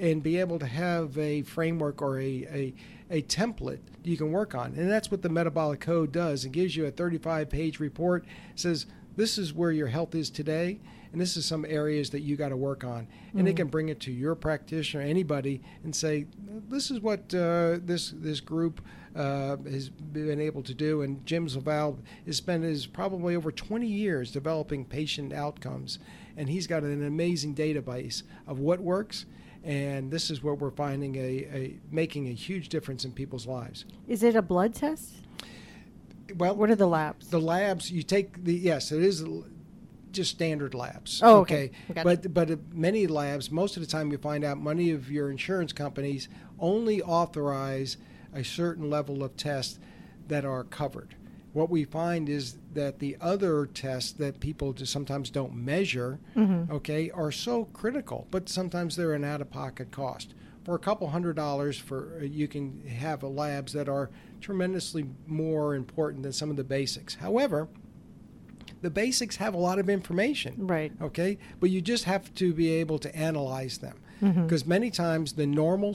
and 0.00 0.22
be 0.22 0.38
able 0.38 0.58
to 0.58 0.66
have 0.66 1.16
a 1.18 1.42
framework 1.42 2.02
or 2.02 2.20
a, 2.20 2.24
a, 2.24 2.74
a 3.10 3.22
template 3.22 3.80
you 4.04 4.16
can 4.16 4.30
work 4.32 4.54
on. 4.54 4.74
And 4.76 4.90
that's 4.90 5.10
what 5.10 5.22
the 5.22 5.28
metabolic 5.28 5.80
code 5.80 6.12
does. 6.12 6.44
It 6.44 6.52
gives 6.52 6.76
you 6.76 6.86
a 6.86 6.90
35 6.90 7.50
page 7.50 7.80
report, 7.80 8.24
says 8.54 8.86
this 9.16 9.38
is 9.38 9.52
where 9.52 9.72
your 9.72 9.88
health 9.88 10.14
is 10.14 10.30
today 10.30 10.78
and 11.12 11.20
this 11.20 11.36
is 11.36 11.46
some 11.46 11.64
areas 11.66 12.10
that 12.10 12.20
you 12.20 12.36
got 12.36 12.50
to 12.50 12.56
work 12.56 12.84
on 12.84 13.06
and 13.34 13.46
they 13.46 13.54
can 13.54 13.68
bring 13.68 13.88
it 13.88 14.00
to 14.00 14.12
your 14.12 14.34
practitioner 14.34 15.02
anybody 15.02 15.62
and 15.82 15.96
say 15.96 16.26
this 16.68 16.90
is 16.90 17.00
what 17.00 17.34
uh, 17.34 17.78
this 17.82 18.12
this 18.16 18.40
group 18.40 18.82
uh, 19.14 19.56
has 19.70 19.88
been 19.88 20.40
able 20.40 20.62
to 20.62 20.74
do 20.74 21.02
and 21.02 21.24
Jim 21.24 21.46
LaValle 21.46 21.96
has 22.26 22.36
spent 22.36 22.64
his 22.64 22.86
probably 22.86 23.34
over 23.34 23.50
20 23.50 23.86
years 23.86 24.30
developing 24.30 24.84
patient 24.84 25.32
outcomes 25.32 25.98
and 26.36 26.48
he's 26.48 26.66
got 26.66 26.82
an 26.82 27.04
amazing 27.06 27.54
database 27.54 28.22
of 28.46 28.58
what 28.58 28.80
works 28.80 29.26
and 29.64 30.10
this 30.12 30.30
is 30.30 30.42
where 30.42 30.54
we're 30.54 30.70
finding 30.70 31.16
a, 31.16 31.20
a 31.20 31.78
making 31.90 32.28
a 32.28 32.32
huge 32.32 32.68
difference 32.68 33.04
in 33.04 33.12
people's 33.12 33.46
lives 33.46 33.84
Is 34.06 34.22
it 34.22 34.36
a 34.36 34.42
blood 34.42 34.74
test? 34.74 35.14
well 36.36 36.54
What 36.56 36.70
are 36.70 36.76
the 36.76 36.86
labs? 36.86 37.28
the 37.28 37.40
labs 37.40 37.90
you 37.90 38.02
take 38.02 38.44
the 38.44 38.54
yes 38.54 38.92
it 38.92 39.02
is 39.02 39.24
just 40.12 40.30
standard 40.30 40.72
labs 40.72 41.20
Oh, 41.22 41.40
okay. 41.40 41.72
Got 41.94 42.04
but 42.04 42.32
but 42.32 42.72
many 42.72 43.06
labs 43.06 43.50
most 43.50 43.76
of 43.76 43.82
the 43.82 43.88
time 43.88 44.10
you 44.12 44.18
find 44.18 44.44
out 44.44 44.62
many 44.62 44.90
of 44.92 45.10
your 45.10 45.30
insurance 45.30 45.72
companies 45.72 46.28
only 46.58 47.02
authorize 47.02 47.96
a 48.32 48.42
certain 48.44 48.88
level 48.88 49.22
of 49.24 49.36
tests 49.36 49.78
that 50.28 50.44
are 50.44 50.64
covered 50.64 51.15
what 51.56 51.70
we 51.70 51.84
find 51.84 52.28
is 52.28 52.58
that 52.74 52.98
the 52.98 53.16
other 53.18 53.64
tests 53.64 54.12
that 54.12 54.38
people 54.40 54.74
just 54.74 54.92
sometimes 54.92 55.30
don't 55.30 55.54
measure 55.54 56.18
Mm-hmm. 56.36 56.70
okay 56.72 57.10
are 57.10 57.32
so 57.32 57.64
critical 57.72 58.26
but 58.30 58.48
sometimes 58.48 58.94
they're 58.94 59.14
an 59.14 59.24
out-of-pocket 59.24 59.90
cost 59.90 60.34
for 60.64 60.74
a 60.74 60.78
couple 60.78 61.08
hundred 61.08 61.34
dollars 61.34 61.78
for 61.78 62.18
uh, 62.20 62.24
you 62.24 62.46
can 62.46 62.82
have 62.86 63.22
a 63.22 63.26
labs 63.28 63.72
that 63.72 63.88
are 63.88 64.10
tremendously 64.42 65.06
more 65.26 65.74
important 65.74 66.22
than 66.24 66.32
some 66.32 66.50
of 66.50 66.56
the 66.56 66.64
basics 66.64 67.14
however 67.14 67.68
the 68.82 68.90
basics 68.90 69.36
have 69.36 69.54
a 69.54 69.58
lot 69.68 69.78
of 69.78 69.88
information 69.88 70.66
Right. 70.66 70.92
okay 71.00 71.38
but 71.58 71.70
you 71.70 71.80
just 71.80 72.04
have 72.04 72.32
to 72.34 72.52
be 72.52 72.70
able 72.72 72.98
to 73.00 73.16
analyze 73.16 73.78
them 73.78 73.96
Mm-hmm. 74.22 74.42
because 74.44 74.64
many 74.66 74.90
times 74.90 75.34
the 75.34 75.46
normal 75.46 75.94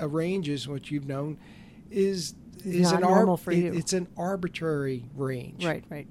uh, 0.00 0.08
ranges 0.08 0.66
which 0.66 0.90
you've 0.90 1.06
known 1.06 1.38
is 1.92 2.34
Is 2.64 2.92
an 2.92 3.00
normal 3.00 3.40
it- 3.48 3.56
you. 3.56 3.72
it's 3.72 3.92
an 3.92 4.08
arbitrary 4.16 5.04
range 5.16 5.64
Right, 5.64 5.84
right. 5.88 6.06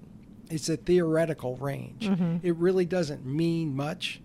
it's 0.50 0.70
a 0.70 0.78
theoretical 0.78 1.56
range. 1.58 2.08
Mm-hmm. 2.08 2.46
It 2.46 2.56
really 2.56 2.86
doesn't 2.86 3.26
mean 3.26 3.76
much. 3.76 4.22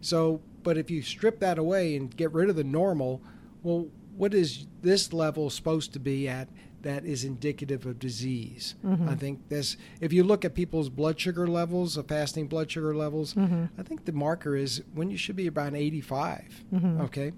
So, 0.00 0.40
but 0.62 0.76
if 0.78 0.90
you 0.90 1.02
strip 1.02 1.40
that 1.40 1.58
away 1.58 1.96
and 1.96 2.14
get 2.14 2.32
rid 2.32 2.48
of 2.50 2.56
the 2.56 2.64
normal, 2.64 3.20
well, 3.62 3.88
what 4.16 4.34
is 4.34 4.66
this 4.82 5.12
level 5.12 5.48
supposed 5.50 5.92
to 5.94 5.98
be 6.00 6.28
at 6.28 6.48
that 6.82 7.04
is 7.04 7.24
indicative 7.24 7.84
of 7.86 7.98
disease? 7.98 8.74
Mm-hmm. 8.84 9.08
I 9.08 9.14
think 9.14 9.48
this, 9.48 9.76
if 10.00 10.12
you 10.12 10.24
look 10.24 10.44
at 10.44 10.54
people's 10.54 10.88
blood 10.88 11.18
sugar 11.20 11.46
levels, 11.46 11.96
of 11.96 12.08
fasting 12.08 12.46
blood 12.46 12.70
sugar 12.70 12.94
levels, 12.94 13.34
mm-hmm. 13.34 13.66
I 13.78 13.82
think 13.82 14.04
the 14.04 14.12
marker 14.12 14.56
is 14.56 14.82
when 14.94 15.10
you 15.10 15.16
should 15.16 15.36
be 15.36 15.48
around 15.48 15.76
85. 15.76 16.64
Okay. 17.02 17.32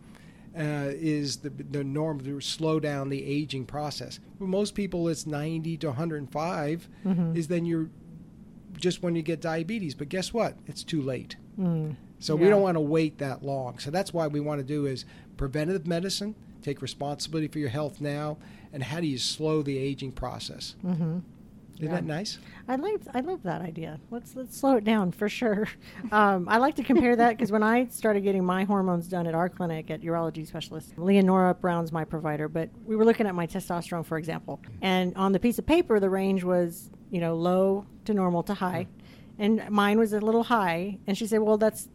Uh, 0.57 0.93
is 0.93 1.39
the 1.39 1.49
the 1.49 1.83
norm 1.83 2.21
to 2.23 2.41
slow 2.41 2.79
down 2.79 3.09
the 3.09 3.25
aging 3.25 3.65
process? 3.65 4.21
For 4.39 4.47
most 4.47 4.75
people, 4.75 5.09
it's 5.09 5.27
90 5.27 5.79
to 5.79 5.87
105. 5.89 6.89
Is 7.37 7.49
then 7.49 7.65
you're 7.65 7.89
just 8.77 9.03
when 9.03 9.15
you 9.17 9.23
get 9.23 9.41
diabetes. 9.41 9.95
But 9.95 10.09
guess 10.11 10.33
what? 10.35 10.57
It's 10.67 10.83
too 10.85 11.01
late. 11.01 11.37
So 12.19 12.37
we 12.37 12.49
don't 12.49 12.63
want 12.63 12.77
to 12.77 12.81
wait 12.81 13.19
that 13.19 13.43
long. 13.43 13.79
So 13.79 13.91
that's 13.91 14.13
why 14.13 14.27
we 14.27 14.41
want 14.41 14.61
to 14.61 14.65
do 14.65 14.87
is 14.87 15.05
preventative 15.37 15.87
medicine, 15.87 16.35
take 16.63 16.81
responsibility 16.83 17.49
for 17.49 17.59
your 17.59 17.69
health 17.71 18.01
now, 18.01 18.37
and 18.73 18.83
how 18.83 19.01
do 19.01 19.07
you 19.07 19.19
slow 19.19 19.63
the 19.63 19.77
aging 19.79 20.13
process? 20.13 20.75
Mm-hmm. 20.85 21.19
Isn't 21.77 21.87
Yeah. 21.87 21.95
that 21.95 22.05
nice? 22.05 22.39
I 22.69 22.77
like 22.77 23.01
I 23.15 23.21
love 23.21 23.43
that 23.43 23.61
idea. 23.63 23.99
Let's 24.11 24.37
let's 24.37 24.57
slow 24.57 24.77
it 24.77 24.85
down 24.85 25.11
for 25.13 25.29
sure. 25.29 25.69
Um, 26.13 26.47
I 26.49 26.59
like 26.59 26.75
to 26.77 26.83
compare 26.83 27.17
that 27.17 27.31
because 27.31 27.51
when 27.51 27.63
I 27.63 27.87
started 27.87 28.21
getting 28.23 28.45
my 28.45 28.65
hormones 28.65 29.09
done 29.09 29.27
at 29.27 29.35
our 29.35 29.49
clinic 29.49 29.91
at 29.91 30.03
urology 30.03 30.47
specialist, 30.47 30.93
Leonora 30.99 31.55
Brown's 31.55 31.91
my 31.91 32.05
provider, 32.05 32.49
but 32.49 32.69
we 32.85 32.97
were 32.97 33.05
looking 33.05 33.27
at 33.27 33.35
my 33.35 33.47
testosterone, 33.47 34.05
for 34.05 34.19
example, 34.19 34.61
and 34.83 35.15
on 35.17 35.33
the 35.33 35.41
piece 35.41 35.59
of 35.59 35.65
paper 35.67 35.99
the 36.01 36.11
range 36.11 36.45
was 36.45 36.91
you 37.11 37.21
know 37.21 37.35
low 37.35 37.87
to 38.05 38.13
normal 38.15 38.43
to 38.45 38.55
high, 38.55 38.87
and 39.39 39.63
mine 39.71 39.99
was 39.99 40.13
a 40.13 40.21
little 40.21 40.43
high, 40.45 40.99
and 41.07 41.17
she 41.17 41.27
said, 41.27 41.41
well 41.41 41.57
that's 41.57 41.89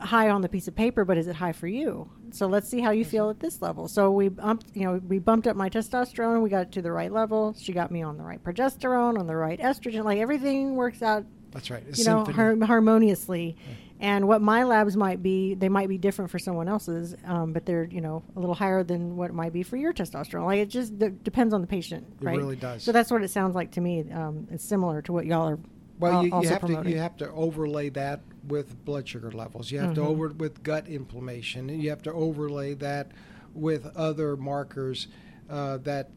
high 0.00 0.30
on 0.30 0.40
the 0.40 0.48
piece 0.48 0.66
of 0.68 0.74
paper, 0.74 1.04
but 1.04 1.18
is 1.18 1.26
it 1.26 1.36
high 1.36 1.52
for 1.52 1.66
you? 1.66 2.10
So 2.30 2.46
let's 2.46 2.68
see 2.68 2.80
how 2.80 2.90
you 2.90 3.04
feel 3.04 3.30
at 3.30 3.40
this 3.40 3.62
level. 3.62 3.86
So 3.88 4.10
we 4.10 4.28
bumped, 4.28 4.66
you 4.74 4.84
know, 4.84 5.00
we 5.06 5.18
bumped 5.18 5.46
up 5.46 5.56
my 5.56 5.68
testosterone. 5.70 6.42
We 6.42 6.50
got 6.50 6.62
it 6.62 6.72
to 6.72 6.82
the 6.82 6.90
right 6.92 7.12
level. 7.12 7.54
She 7.58 7.72
got 7.72 7.90
me 7.90 8.02
on 8.02 8.16
the 8.16 8.24
right 8.24 8.42
progesterone, 8.42 9.18
on 9.18 9.26
the 9.26 9.36
right 9.36 9.60
estrogen. 9.60 10.04
Like 10.04 10.18
everything 10.18 10.74
works 10.74 11.02
out, 11.02 11.24
That's 11.52 11.70
right. 11.70 11.84
A 11.86 11.96
you 11.96 12.04
know, 12.04 12.24
har- 12.24 12.56
harmoniously. 12.64 13.56
And 14.00 14.26
what 14.26 14.42
my 14.42 14.64
labs 14.64 14.96
might 14.96 15.22
be, 15.22 15.54
they 15.54 15.68
might 15.68 15.88
be 15.88 15.96
different 15.98 16.30
for 16.30 16.38
someone 16.38 16.68
else's, 16.68 17.14
um, 17.24 17.52
but 17.52 17.64
they're 17.64 17.84
you 17.84 18.00
know 18.00 18.22
a 18.36 18.40
little 18.40 18.54
higher 18.54 18.82
than 18.82 19.16
what 19.16 19.30
it 19.30 19.34
might 19.34 19.52
be 19.52 19.62
for 19.62 19.76
your 19.76 19.92
testosterone. 19.94 20.44
Like 20.44 20.58
it 20.58 20.68
just 20.68 20.98
d- 20.98 21.10
depends 21.22 21.54
on 21.54 21.60
the 21.60 21.66
patient, 21.66 22.06
It 22.20 22.24
right? 22.24 22.36
really 22.36 22.56
does. 22.56 22.82
So 22.82 22.90
that's 22.92 23.10
what 23.10 23.22
it 23.22 23.30
sounds 23.30 23.54
like 23.54 23.70
to 23.72 23.80
me. 23.80 24.04
Um, 24.10 24.48
it's 24.50 24.64
similar 24.64 25.00
to 25.02 25.12
what 25.12 25.26
y'all 25.26 25.48
are. 25.48 25.58
Well, 26.00 26.26
you, 26.26 26.40
you 26.42 26.48
have 26.48 26.66
to 26.66 26.82
you 26.90 26.98
have 26.98 27.16
to 27.18 27.30
overlay 27.30 27.88
that 27.90 28.20
with 28.48 28.84
blood 28.84 29.08
sugar 29.08 29.30
levels. 29.30 29.70
You 29.70 29.78
have 29.80 29.94
to 29.94 30.00
Mm-hmm. 30.00 30.10
over 30.10 30.28
with 30.28 30.62
gut 30.62 30.86
inflammation, 30.88 31.70
and 31.70 31.82
you 31.82 31.90
have 31.90 32.02
to 32.02 32.12
overlay 32.12 32.74
that 32.74 33.12
with 33.54 33.86
other 33.96 34.36
markers 34.36 35.06
uh, 35.48 35.78
that 35.78 36.10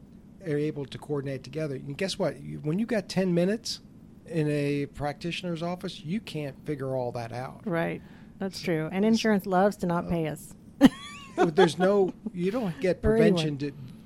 are 0.46 0.56
able 0.56 0.84
to 0.86 0.98
coordinate 0.98 1.42
together. 1.44 1.74
And 1.76 1.96
guess 1.96 2.18
what? 2.18 2.40
You, 2.42 2.58
when 2.58 2.78
you 2.78 2.86
got 2.86 3.08
ten 3.08 3.34
minutes 3.34 3.80
in 4.26 4.48
a 4.48 4.86
practitioner's 4.86 5.62
office, 5.62 6.00
you 6.00 6.20
can't 6.20 6.54
figure 6.66 6.94
all 6.96 7.12
that 7.12 7.32
out. 7.32 7.60
Right. 7.64 8.02
That's 8.38 8.60
true. 8.60 8.88
And 8.92 9.04
insurance 9.04 9.46
loves 9.46 9.76
to 9.78 9.86
not 9.86 10.08
pay 10.08 10.28
us. 10.28 10.54
There's 11.36 11.78
no 11.78 12.12
you 12.34 12.50
don't 12.50 12.78
get 12.80 13.00
prevention 13.02 13.58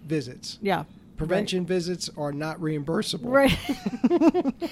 visits. 0.07 0.59
Yeah. 0.63 0.85
Prevention 1.17 1.65
visits 1.67 2.11
are 2.17 2.33
not 2.33 2.59
reimbursable. 2.61 3.21
Right. 3.25 3.57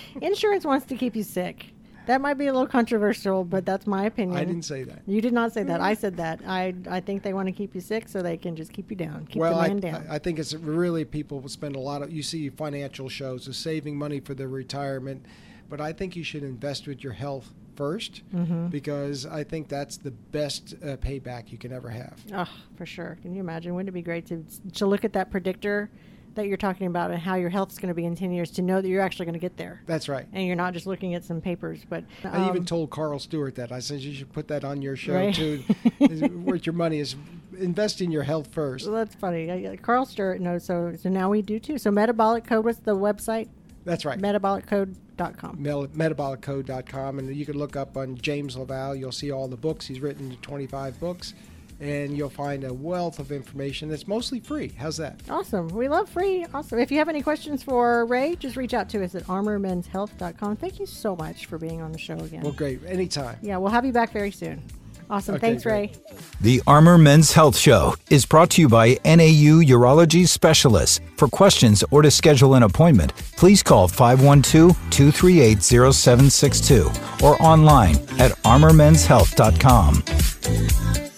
Insurance 0.22 0.64
wants 0.64 0.86
to 0.86 0.96
keep 0.96 1.14
you 1.14 1.22
sick. 1.22 1.66
That 2.06 2.20
might 2.20 2.34
be 2.34 2.46
a 2.46 2.52
little 2.52 2.66
controversial, 2.66 3.44
but 3.44 3.64
that's 3.64 3.86
my 3.86 4.04
opinion. 4.06 4.36
I 4.36 4.44
didn't 4.44 4.64
say 4.64 4.82
that. 4.84 5.02
You 5.06 5.20
did 5.20 5.32
not 5.32 5.52
say 5.52 5.62
that. 5.64 5.80
I 5.80 5.94
said 5.94 6.16
that. 6.16 6.40
I 6.46 6.74
I 6.88 7.00
think 7.00 7.22
they 7.22 7.32
want 7.32 7.46
to 7.46 7.52
keep 7.52 7.74
you 7.74 7.80
sick 7.80 8.08
so 8.08 8.22
they 8.22 8.36
can 8.36 8.56
just 8.56 8.72
keep 8.72 8.90
you 8.90 8.96
down, 8.96 9.26
keep 9.26 9.40
well, 9.40 9.54
the 9.54 9.60
I, 9.60 9.68
man 9.68 9.80
down. 9.80 10.06
I 10.10 10.18
think 10.18 10.38
it's 10.38 10.54
really 10.54 11.04
people 11.04 11.46
spend 11.48 11.76
a 11.76 11.80
lot 11.80 12.02
of. 12.02 12.10
You 12.10 12.22
see 12.22 12.48
financial 12.50 13.08
shows 13.08 13.46
of 13.46 13.54
saving 13.56 13.96
money 13.96 14.20
for 14.20 14.34
their 14.34 14.48
retirement, 14.48 15.24
but 15.68 15.80
I 15.80 15.92
think 15.92 16.16
you 16.16 16.24
should 16.24 16.42
invest 16.42 16.86
with 16.88 17.04
your 17.04 17.12
health 17.12 17.52
1st 17.76 18.22
Mm-hmm. 18.34 18.66
because 18.68 19.24
I 19.24 19.42
think 19.44 19.68
that's 19.68 19.96
the 19.96 20.10
best 20.10 20.74
uh, 20.82 20.96
payback 20.96 21.50
you 21.50 21.56
can 21.58 21.72
ever 21.72 21.88
have. 21.88 22.18
Oh, 22.34 22.48
for 22.76 22.84
sure. 22.84 23.16
Can 23.22 23.34
you 23.34 23.40
imagine? 23.40 23.74
Wouldn't 23.74 23.88
it 23.88 23.92
be 23.92 24.02
great 24.02 24.26
to 24.26 24.44
to 24.74 24.86
look 24.86 25.04
at 25.04 25.12
that 25.14 25.30
predictor 25.30 25.90
that 26.34 26.46
you're 26.46 26.56
talking 26.56 26.86
about 26.86 27.10
and 27.10 27.20
how 27.20 27.34
your 27.34 27.50
health's 27.50 27.78
going 27.78 27.88
to 27.88 27.94
be 27.94 28.04
in 28.04 28.14
10 28.14 28.30
years 28.32 28.50
to 28.52 28.62
know 28.62 28.80
that 28.80 28.88
you're 28.88 29.02
actually 29.02 29.26
going 29.26 29.32
to 29.34 29.38
get 29.40 29.56
there 29.56 29.82
That's 29.86 30.08
right. 30.08 30.26
and 30.32 30.46
you're 30.46 30.56
not 30.56 30.72
just 30.74 30.86
looking 30.86 31.14
at 31.14 31.24
some 31.24 31.40
papers. 31.40 31.80
But 31.88 32.04
I 32.24 32.44
even 32.48 32.58
um, 32.58 32.64
told 32.64 32.90
Carl 32.90 33.18
Stewart 33.18 33.54
that. 33.56 33.72
I 33.72 33.80
said 33.80 34.00
you 34.00 34.14
should 34.14 34.32
put 34.32 34.48
that 34.48 34.64
on 34.64 34.80
your 34.82 34.96
show 34.96 35.14
Right. 35.14 35.34
too. 35.34 35.58
Where 36.44 36.56
your 36.56 36.72
money 36.72 36.98
is, 37.00 37.16
invest 37.58 38.00
in 38.00 38.10
your 38.10 38.22
health 38.22 38.48
first. 38.52 38.86
well, 38.86 38.96
that's 38.96 39.14
funny. 39.14 39.50
I- 39.50 39.76
Carl 39.76 40.06
Stewart 40.06 40.40
knows, 40.40 40.64
so 40.64 40.94
so 41.00 41.08
now 41.08 41.30
we 41.30 41.42
do 41.42 41.58
too. 41.58 41.78
So 41.78 41.90
Metabolic 41.90 42.44
Code, 42.46 42.64
was 42.64 42.78
the 42.78 42.96
website? 42.96 43.48
That's 43.84 44.04
right. 44.04 44.18
Metaboliccode.com. 44.18 45.62
Mel- 45.62 45.86
metaboliccode.com 45.88 47.18
and 47.18 47.34
you 47.34 47.46
can 47.46 47.56
look 47.58 47.76
up 47.76 47.96
on 47.96 48.16
James 48.16 48.56
LaValle. 48.56 48.98
You'll 48.98 49.12
see 49.12 49.30
all 49.30 49.48
the 49.48 49.56
books. 49.56 49.86
He's 49.86 50.00
written 50.00 50.36
25 50.42 50.98
books 51.00 51.34
and 51.80 52.16
you'll 52.16 52.30
find 52.30 52.64
a 52.64 52.72
wealth 52.72 53.18
of 53.18 53.32
information 53.32 53.88
that's 53.88 54.06
mostly 54.06 54.40
free. 54.40 54.72
How's 54.78 54.96
that? 54.98 55.20
Awesome. 55.28 55.68
We 55.68 55.88
love 55.88 56.08
free. 56.08 56.46
Awesome. 56.52 56.78
If 56.78 56.90
you 56.90 56.98
have 56.98 57.08
any 57.08 57.22
questions 57.22 57.62
for 57.62 58.04
Ray, 58.06 58.36
just 58.36 58.56
reach 58.56 58.74
out 58.74 58.88
to 58.90 59.02
us 59.02 59.14
at 59.14 59.24
armormenshealth.com. 59.24 60.56
Thank 60.56 60.78
you 60.78 60.86
so 60.86 61.16
much 61.16 61.46
for 61.46 61.58
being 61.58 61.80
on 61.80 61.92
the 61.92 61.98
show 61.98 62.18
again. 62.18 62.42
Well, 62.42 62.52
great. 62.52 62.80
Anytime. 62.86 63.38
yeah, 63.42 63.56
we'll 63.56 63.70
have 63.70 63.84
you 63.86 63.92
back 63.92 64.12
very 64.12 64.30
soon. 64.30 64.62
Awesome. 65.08 65.34
Okay, 65.34 65.48
Thanks, 65.48 65.64
great. 65.64 65.96
Ray. 65.96 66.14
The 66.40 66.62
Armor 66.68 66.96
Men's 66.96 67.32
Health 67.32 67.56
Show 67.56 67.96
is 68.10 68.24
brought 68.24 68.50
to 68.50 68.60
you 68.60 68.68
by 68.68 68.90
NAU 69.04 69.58
Urology 69.60 70.28
Specialists. 70.28 71.00
For 71.16 71.26
questions 71.26 71.82
or 71.90 72.02
to 72.02 72.12
schedule 72.12 72.54
an 72.54 72.62
appointment, 72.62 73.12
please 73.36 73.60
call 73.60 73.88
512 73.88 74.76
238 74.90 75.62
0762 75.62 76.86
or 77.26 77.42
online 77.42 77.96
at 78.20 78.30
armormenshealth.com. 78.44 81.10